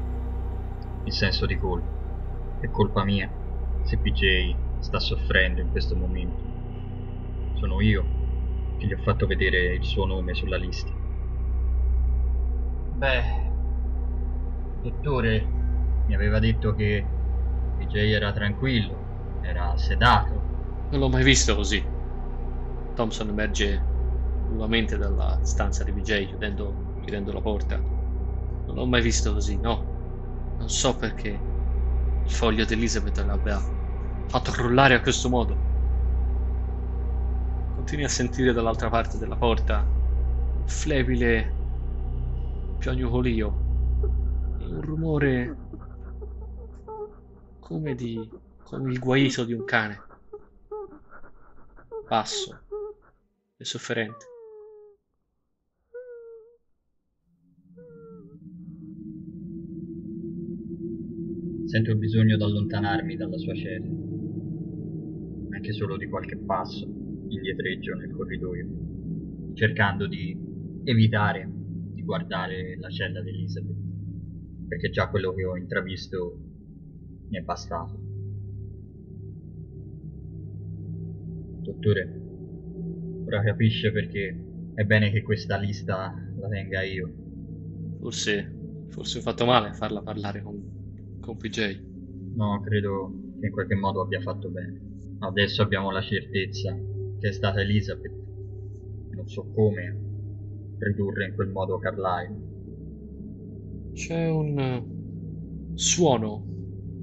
[1.04, 1.92] il senso di colpa.
[2.60, 3.30] È colpa mia
[3.84, 7.52] se PJ sta soffrendo in questo momento.
[7.58, 8.04] Sono io
[8.76, 10.90] che gli ho fatto vedere il suo nome sulla lista.
[12.96, 13.22] Beh,
[14.82, 15.46] dottore
[16.06, 17.04] mi aveva detto che
[17.78, 20.53] PJ era tranquillo, era sedato.
[20.90, 21.84] Non l'ho mai visto così.
[22.94, 23.82] Thompson emerge
[24.48, 27.76] nuovamente dalla stanza di PJ chiudendo, chiudendo la porta.
[27.76, 30.56] Non l'ho mai visto così, no.
[30.58, 31.28] Non so perché
[32.24, 33.60] il foglio di Elizabeth l'abbia
[34.28, 35.56] fatto crollare a questo modo.
[37.74, 41.52] Continui a sentire dall'altra parte della porta un flebile
[42.78, 43.62] piagnucolio
[44.58, 45.56] e un rumore
[47.60, 48.30] come di
[48.62, 50.00] come il guaito di un cane
[52.06, 52.60] basso
[53.56, 54.32] e sofferente
[61.74, 63.88] Sento il bisogno di allontanarmi dalla sua cella,
[65.50, 66.86] anche solo di qualche passo
[67.26, 70.38] indietreggio nel corridoio, cercando di
[70.84, 71.50] evitare
[71.92, 73.76] di guardare la cella di Elizabeth,
[74.68, 76.38] perché già quello che ho intravisto
[77.28, 78.03] mi è bastato.
[81.64, 82.20] Dottore,
[83.26, 84.38] ora capisce perché
[84.74, 87.10] è bene che questa lista la tenga io.
[88.00, 88.52] forse
[88.88, 90.74] forse ho fatto male a farla parlare con
[91.24, 91.80] con PJ.
[92.34, 95.16] No, credo che in qualche modo abbia fatto bene.
[95.20, 96.76] Adesso abbiamo la certezza
[97.18, 98.12] che è stata Elizabeth.
[99.12, 100.02] Non so come
[100.78, 102.52] ridurre in quel modo Carlyle.
[103.94, 104.84] C'è un eh,
[105.74, 106.44] suono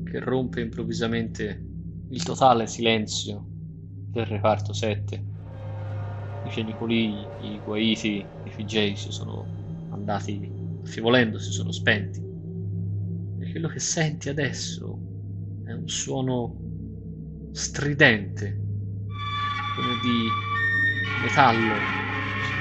[0.04, 1.66] che rompe improvvisamente
[2.10, 3.51] il totale silenzio
[4.12, 5.24] del reparto 7.
[6.44, 10.52] I fianicoli, i guaiti i PJ si sono andati
[10.84, 12.30] affievolendo, si sono spenti
[13.52, 14.98] quello che senti adesso
[15.66, 16.58] è un suono
[17.52, 18.60] stridente,
[19.76, 20.28] come di
[21.22, 21.76] metallo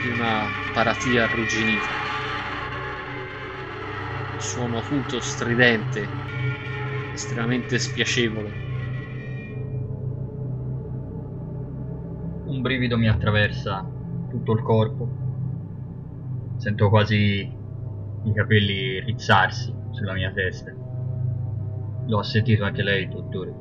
[0.02, 1.94] di una paratia arrugginita.
[4.32, 6.10] Un suono acuto, stridente,
[7.14, 8.69] estremamente spiacevole.
[12.60, 13.82] Un brivido mi attraversa
[14.28, 15.08] tutto il corpo.
[16.58, 17.50] Sento quasi
[18.24, 20.70] i capelli rizzarsi sulla mia testa.
[22.06, 23.54] Lo ha sentito anche lei, dottore.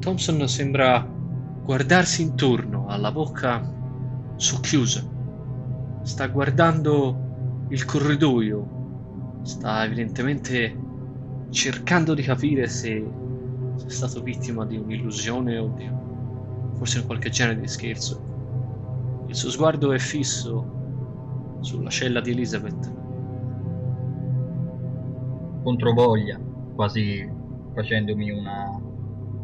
[0.00, 1.00] Thompson sembra
[1.62, 3.72] guardarsi intorno, ha la bocca
[4.34, 5.08] socchiusa.
[6.02, 9.42] Sta guardando il corridoio.
[9.42, 10.76] Sta evidentemente
[11.50, 12.96] cercando di capire se
[13.76, 16.01] è stato vittima di un'illusione o di
[16.82, 19.24] forse in qualche genere di scherzo.
[19.28, 22.92] Il suo sguardo è fisso sulla cella di Elizabeth.
[25.62, 26.40] Controvoglia
[26.74, 27.24] quasi
[27.72, 28.82] facendomi una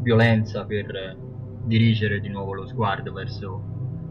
[0.00, 1.16] violenza per
[1.62, 3.62] dirigere di nuovo lo sguardo verso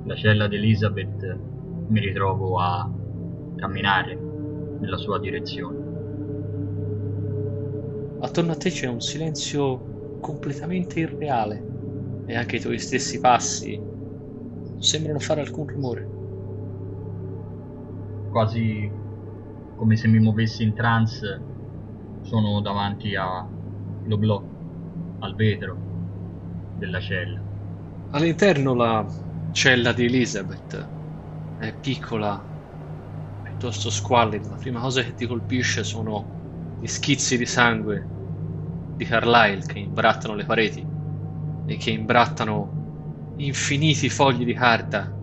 [0.05, 1.37] la cella di Elizabeth
[1.89, 2.89] mi ritrovo a
[3.57, 4.17] camminare
[4.79, 5.77] nella sua direzione.
[8.19, 11.75] Attorno a te c'è un silenzio completamente irreale
[12.27, 16.09] e anche i tuoi stessi passi non sembrano fare alcun rumore.
[18.29, 18.91] Quasi
[19.75, 21.41] come se mi muovessi in trance,
[22.21, 24.51] sono davanti allo blocco,
[25.19, 25.79] al vetro
[26.73, 27.41] della cella.
[28.11, 29.05] All'interno la
[29.51, 30.93] cella di Elizabeth
[31.55, 32.45] è piccola,
[33.41, 34.49] piuttosto squallida.
[34.49, 36.35] La prima cosa che ti colpisce sono
[36.77, 38.09] gli schizzi di sangue
[38.95, 40.86] di Carlyle che imbrattano le pareti
[41.67, 45.13] e che imbrattano infiniti fogli di carta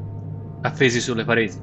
[0.61, 1.59] appesi sulle pareti.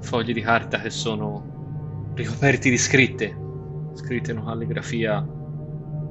[0.00, 3.36] Fogli di carta che sono ricoperti di scritte,
[3.94, 5.26] scritte in una calligrafia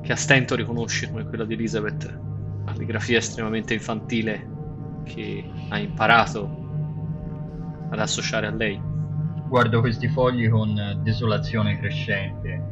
[0.01, 2.19] che a stento riconosci come quella di Elizabeth,
[2.65, 4.53] calligrafia estremamente infantile
[5.03, 6.63] che ha imparato
[7.89, 8.81] ad associare a lei.
[9.47, 12.63] Guardo questi fogli con desolazione crescente.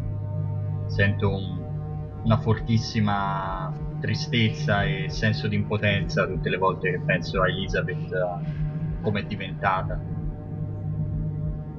[0.88, 3.72] Sento un, una fortissima
[4.04, 8.10] tristezza e senso di impotenza tutte le volte che penso a Elizabeth
[9.02, 9.98] come è diventata.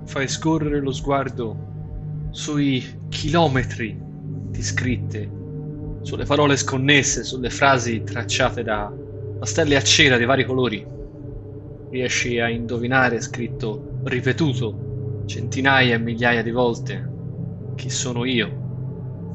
[0.04, 5.30] Fai scorrere lo sguardo sui chilometri di scritte,
[6.00, 8.90] sulle parole sconnesse, sulle frasi tracciate da
[9.42, 10.86] stelle a cera di vari colori.
[11.90, 17.10] Riesci a indovinare scritto ripetuto centinaia e migliaia di volte
[17.74, 18.62] chi sono io.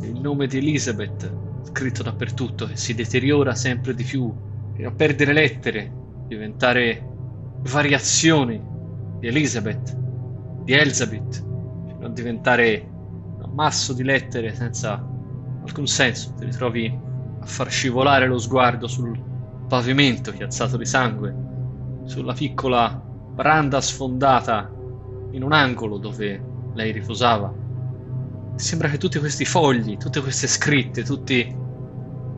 [0.01, 1.31] Il nome di Elizabeth,
[1.63, 4.33] scritto dappertutto, che si deteriora sempre di più,
[4.73, 5.91] fino a perdere lettere,
[6.27, 7.07] diventare
[7.63, 8.61] variazioni
[9.19, 9.95] di Elizabeth,
[10.63, 11.45] di Elizabeth,
[11.87, 12.87] fino a diventare
[13.37, 15.05] un ammasso di lettere senza
[15.63, 16.33] alcun senso.
[16.37, 16.97] Ti ritrovi
[17.39, 19.19] a far scivolare lo sguardo sul
[19.67, 21.35] pavimento chiazzato di sangue,
[22.05, 24.71] sulla piccola branda sfondata
[25.31, 26.43] in un angolo dove
[26.73, 27.53] lei riposava.
[28.59, 31.57] Sembra che tutti questi fogli, tutte queste scritte, tutte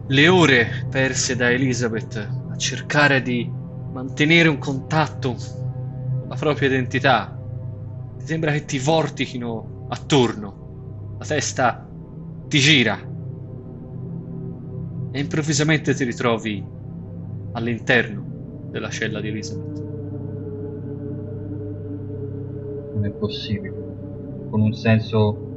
[0.08, 3.52] le ore perse da Elizabeth a cercare di
[3.92, 7.36] mantenere un contatto con la propria identità,
[8.20, 11.90] ti sembra che ti vortichino attorno, la testa
[12.48, 13.00] ti gira
[15.12, 16.64] e improvvisamente ti ritrovi
[17.54, 19.90] all'interno della cella di Elizabeth.
[22.94, 23.74] non è possibile,
[24.52, 25.51] con un senso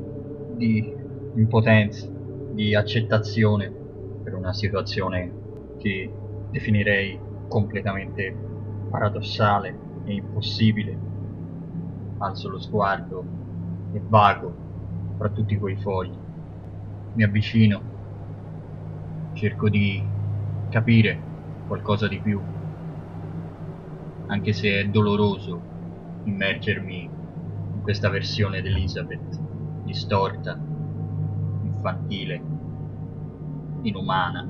[0.57, 0.95] di
[1.35, 2.09] impotenza,
[2.53, 3.71] di accettazione
[4.23, 6.11] per una situazione che
[6.51, 8.33] definirei completamente
[8.89, 10.99] paradossale e impossibile.
[12.19, 13.25] Alzo lo sguardo
[13.93, 14.55] e vago
[15.17, 16.17] fra tutti quei fogli.
[17.13, 17.83] Mi avvicino,
[19.33, 20.03] cerco di
[20.71, 21.23] capire
[21.67, 22.41] qualcosa di più,
[24.27, 25.63] anche se è doloroso
[26.25, 27.11] immergermi
[27.83, 29.44] questa versione di Elizabeth,
[29.85, 30.59] distorta,
[31.63, 32.43] infantile,
[33.83, 34.49] inumana.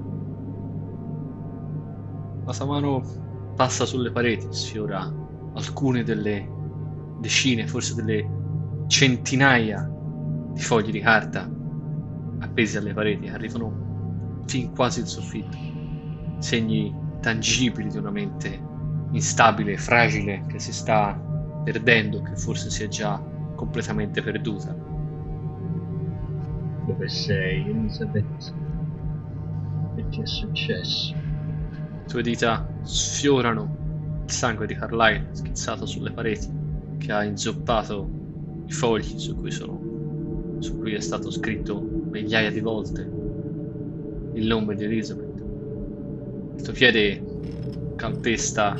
[2.44, 3.02] La sua mano
[3.54, 5.12] passa sulle pareti, sfiora
[5.54, 6.48] alcune delle
[7.18, 8.28] decine, forse delle
[8.86, 9.90] centinaia
[10.52, 11.50] di fogli di carta
[12.40, 15.56] appesi alle pareti, arrivano fin quasi il soffitto,
[16.38, 18.62] segni tangibili di una mente
[19.12, 21.18] instabile, fragile, che si sta
[21.64, 23.22] perdendo, che forse si è già
[23.54, 24.76] completamente perduta.
[26.86, 28.54] Dove sei, Elizabeth?
[29.96, 31.14] Che ti è successo?
[31.14, 36.48] Le tue dita sfiorano il sangue di Carlyle schizzato sulle pareti,
[36.98, 38.08] che ha inzoppato
[38.66, 43.00] i fogli su cui, sono, su cui è stato scritto migliaia di volte
[44.34, 45.42] il nome di Elizabeth.
[46.56, 47.22] Il tuo piede
[47.96, 48.76] calpesta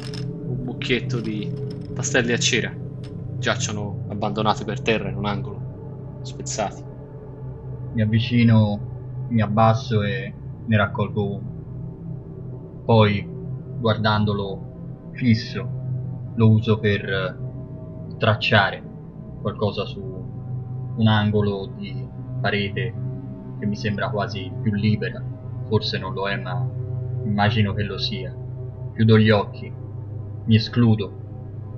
[0.47, 1.51] un mucchietto di
[1.95, 2.75] pastelli a cera
[3.39, 6.93] giacciono abbandonati per terra in un angolo, spezzati.
[7.95, 8.81] Mi avvicino,
[9.29, 10.35] mi abbasso e
[10.67, 12.83] ne raccolgo uno.
[12.85, 13.25] Poi,
[13.79, 15.69] guardandolo fisso,
[16.35, 17.39] lo uso per
[18.19, 18.83] tracciare
[19.41, 22.05] qualcosa su un angolo di
[22.41, 22.95] parete
[23.61, 25.23] che mi sembra quasi più libera.
[25.69, 26.69] Forse non lo è, ma
[27.23, 28.35] immagino che lo sia.
[28.93, 29.73] Chiudo gli occhi,
[30.47, 31.13] mi escludo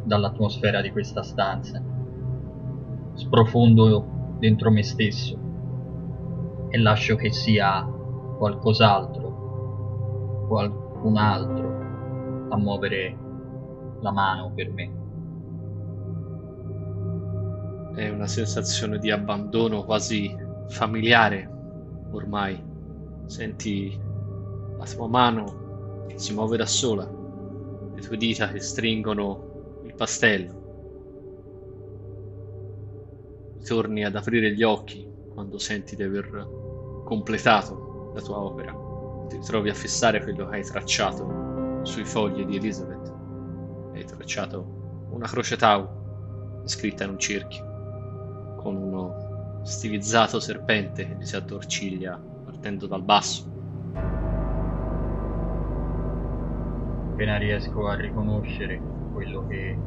[0.03, 1.83] dall'atmosfera di questa stanza.
[3.13, 5.45] Sprofondo dentro me stesso
[6.77, 7.83] e lascio che sia
[8.37, 13.17] qualcos'altro, qualcun altro a muovere
[14.01, 15.05] la mano per me.
[17.95, 20.37] È una sensazione di abbandono quasi
[20.69, 21.51] familiare
[22.11, 22.63] ormai.
[23.25, 23.99] Senti
[24.77, 27.09] la tua mano che si muove da sola
[27.95, 30.65] le tue dita che stringono il pastello.
[33.65, 36.66] Torni ad aprire gli occhi quando senti di aver
[37.07, 38.75] completato la tua opera.
[39.29, 43.15] Ti trovi a fissare quello che hai tracciato sui fogli di Elizabeth.
[43.95, 45.87] Hai tracciato una croce tau
[46.65, 47.65] scritta in un cerchio
[48.57, 53.55] con uno stilizzato serpente che si attorciglia partendo dal basso.
[57.13, 58.81] Appena riesco a riconoscere
[59.13, 59.79] quello che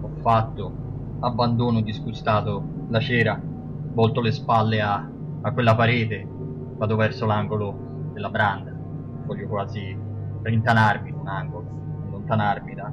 [0.00, 0.72] ho fatto,
[1.20, 5.10] abbandono disgustato la cera, volto le spalle a,
[5.40, 6.36] a quella parete,
[6.78, 8.72] vado verso l'angolo della branda,
[9.26, 9.96] voglio quasi
[10.42, 11.66] rintanarmi in un angolo,
[12.06, 12.90] allontanarmi da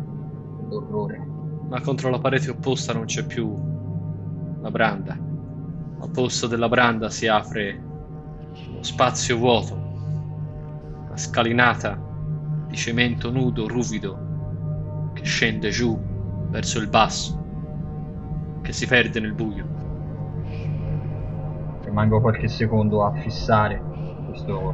[0.57, 1.23] quell'orrore.
[1.69, 3.55] Ma contro la parete opposta non c'è più
[4.59, 5.17] la branda.
[5.99, 7.81] Al posto della branda si apre
[8.69, 11.99] uno spazio vuoto, una scalinata
[12.67, 15.97] di cemento nudo, ruvido, che scende giù
[16.49, 17.43] verso il basso,
[18.61, 19.74] che si perde nel buio.
[21.85, 23.79] Rimango qualche secondo a fissare
[24.25, 24.73] questo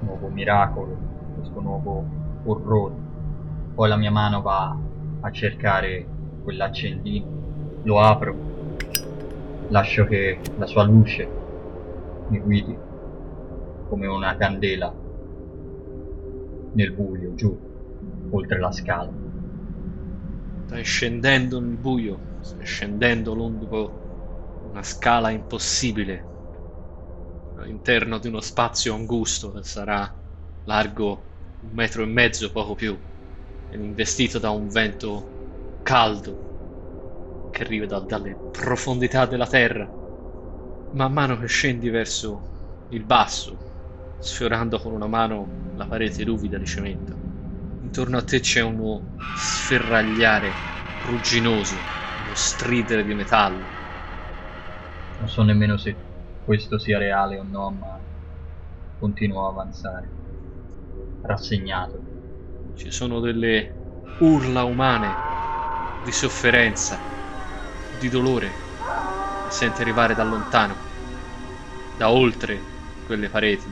[0.00, 0.96] nuovo miracolo,
[1.36, 2.04] questo nuovo
[2.44, 2.94] orrore.
[3.76, 4.76] Poi la mia mano va
[5.20, 6.04] a cercare
[6.42, 8.34] quell'accendino, lo apro,
[9.68, 11.28] lascio che la sua luce
[12.28, 12.76] mi guidi
[13.88, 14.92] come una candela
[16.72, 17.56] nel buio, giù,
[18.30, 19.12] oltre la scala.
[20.66, 23.90] Stai scendendo nel buio, stai scendendo lungo
[24.70, 26.36] una scala impossibile
[27.62, 30.12] all'interno di uno spazio angusto che sarà
[30.64, 33.00] largo un metro e mezzo, poco più,
[33.68, 35.36] ed investito da un vento
[35.82, 36.42] caldo
[37.50, 39.92] che arriva da, dalle profondità della terra.
[40.90, 42.52] Man mano che scendi verso
[42.88, 43.60] il basso,
[44.18, 47.20] sfiorando con una mano la parete ruvida di cemento.
[47.78, 50.64] Intorno a te c'è uno sferragliare
[50.98, 53.76] rugginoso, uno stridere di metallo.
[55.18, 56.07] Non so nemmeno se
[56.48, 58.00] questo sia reale o no, ma
[58.98, 60.10] continuo a avanzare,
[61.20, 62.00] rassegnato.
[62.74, 63.74] Ci sono delle
[64.20, 65.14] urla umane
[66.02, 66.98] di sofferenza,
[68.00, 68.48] di dolore,
[69.44, 70.74] che senti arrivare da lontano,
[71.98, 72.62] da oltre
[73.04, 73.68] quelle pareti,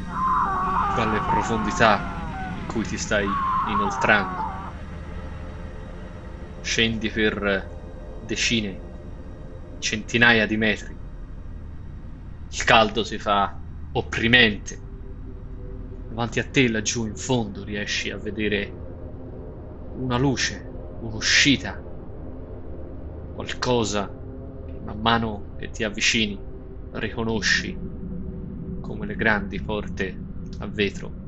[0.95, 1.99] dalle profondità
[2.59, 3.27] in cui ti stai
[3.69, 4.43] inoltrando.
[6.61, 7.71] Scendi per
[8.21, 8.83] decine,
[9.79, 11.06] centinaia di metri.
[12.49, 14.85] Il caldo si fa opprimente.
[16.07, 18.81] Davanti a te, laggiù in fondo, riesci a vedere
[19.91, 21.85] una luce, un'uscita,
[23.33, 24.19] qualcosa
[24.65, 26.43] che man mano che ti avvicini
[26.91, 27.79] riconosci
[28.81, 30.29] come le grandi porte
[30.59, 31.19] a vetro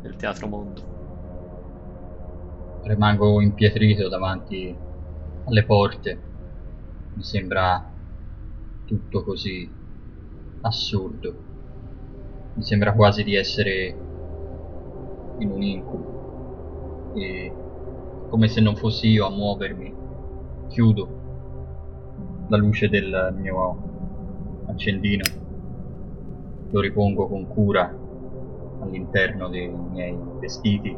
[0.00, 0.82] del teatro mondo.
[2.82, 4.78] Rimango impietrito davanti
[5.44, 6.30] alle porte.
[7.12, 7.90] Mi sembra
[8.84, 9.73] tutto così
[10.64, 11.34] assurdo.
[12.54, 13.96] Mi sembra quasi di essere
[15.38, 17.12] in un incubo.
[17.14, 17.52] E
[18.28, 19.94] come se non fossi io a muovermi,
[20.68, 21.22] chiudo
[22.48, 25.22] la luce del mio accendino,
[26.70, 27.96] lo ripongo con cura
[28.80, 30.96] all'interno dei miei vestiti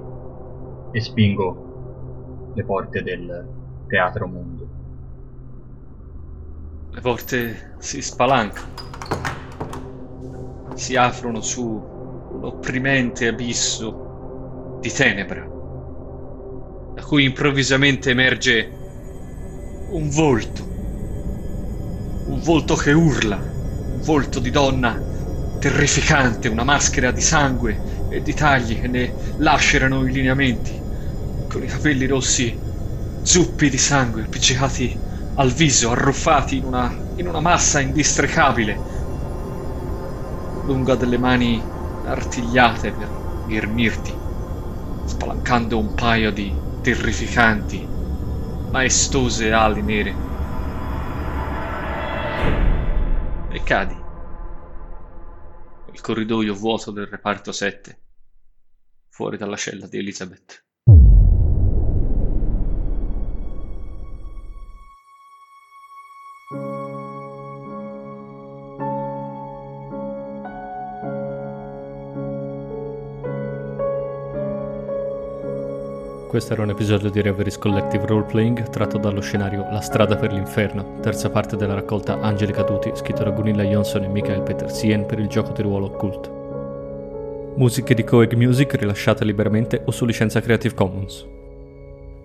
[0.91, 3.49] e spingo le porte del
[3.87, 4.69] teatro mondo.
[6.91, 8.73] Le porte si spalancano,
[10.77, 15.41] si aprono su un opprimente abisso di tenebra,
[16.95, 18.70] da cui improvvisamente emerge
[19.91, 20.74] un volto,
[22.27, 25.01] un volto che urla, un volto di donna
[25.59, 30.70] terrificante, una maschera di sangue e di tagli che ne lacerano i lineamenti,
[31.49, 32.57] con i capelli rossi
[33.22, 34.97] zuppi di sangue appiccicati
[35.37, 38.79] al viso, arruffati in una, in una massa indistricabile,
[40.67, 41.64] lunga delle mani
[42.03, 43.09] artigliate per
[43.41, 44.21] ghermirti,
[45.05, 47.89] spalancando un paio di terrificanti,
[48.71, 50.25] maestose ali nere.
[53.49, 54.05] E cadi
[55.93, 58.01] il corridoio vuoto del reparto 7,
[59.09, 60.66] fuori dalla cella di Elizabeth.
[76.37, 80.99] Questo era un episodio di Reveries Collective Roleplaying tratto dallo scenario La strada per l'inferno,
[81.01, 85.28] terza parte della raccolta Angeli Caduti, scritto da Gunilla Johnson e Michael Petersien per il
[85.28, 86.30] gioco di ruolo Occult.
[87.57, 91.26] Musiche di Coeg Music rilasciate liberamente o su licenza Creative Commons.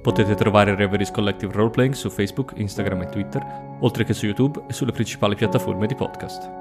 [0.01, 3.41] Potete trovare Reveries Collective Roleplaying su Facebook, Instagram e Twitter,
[3.79, 6.60] oltre che su YouTube e sulle principali piattaforme di podcast.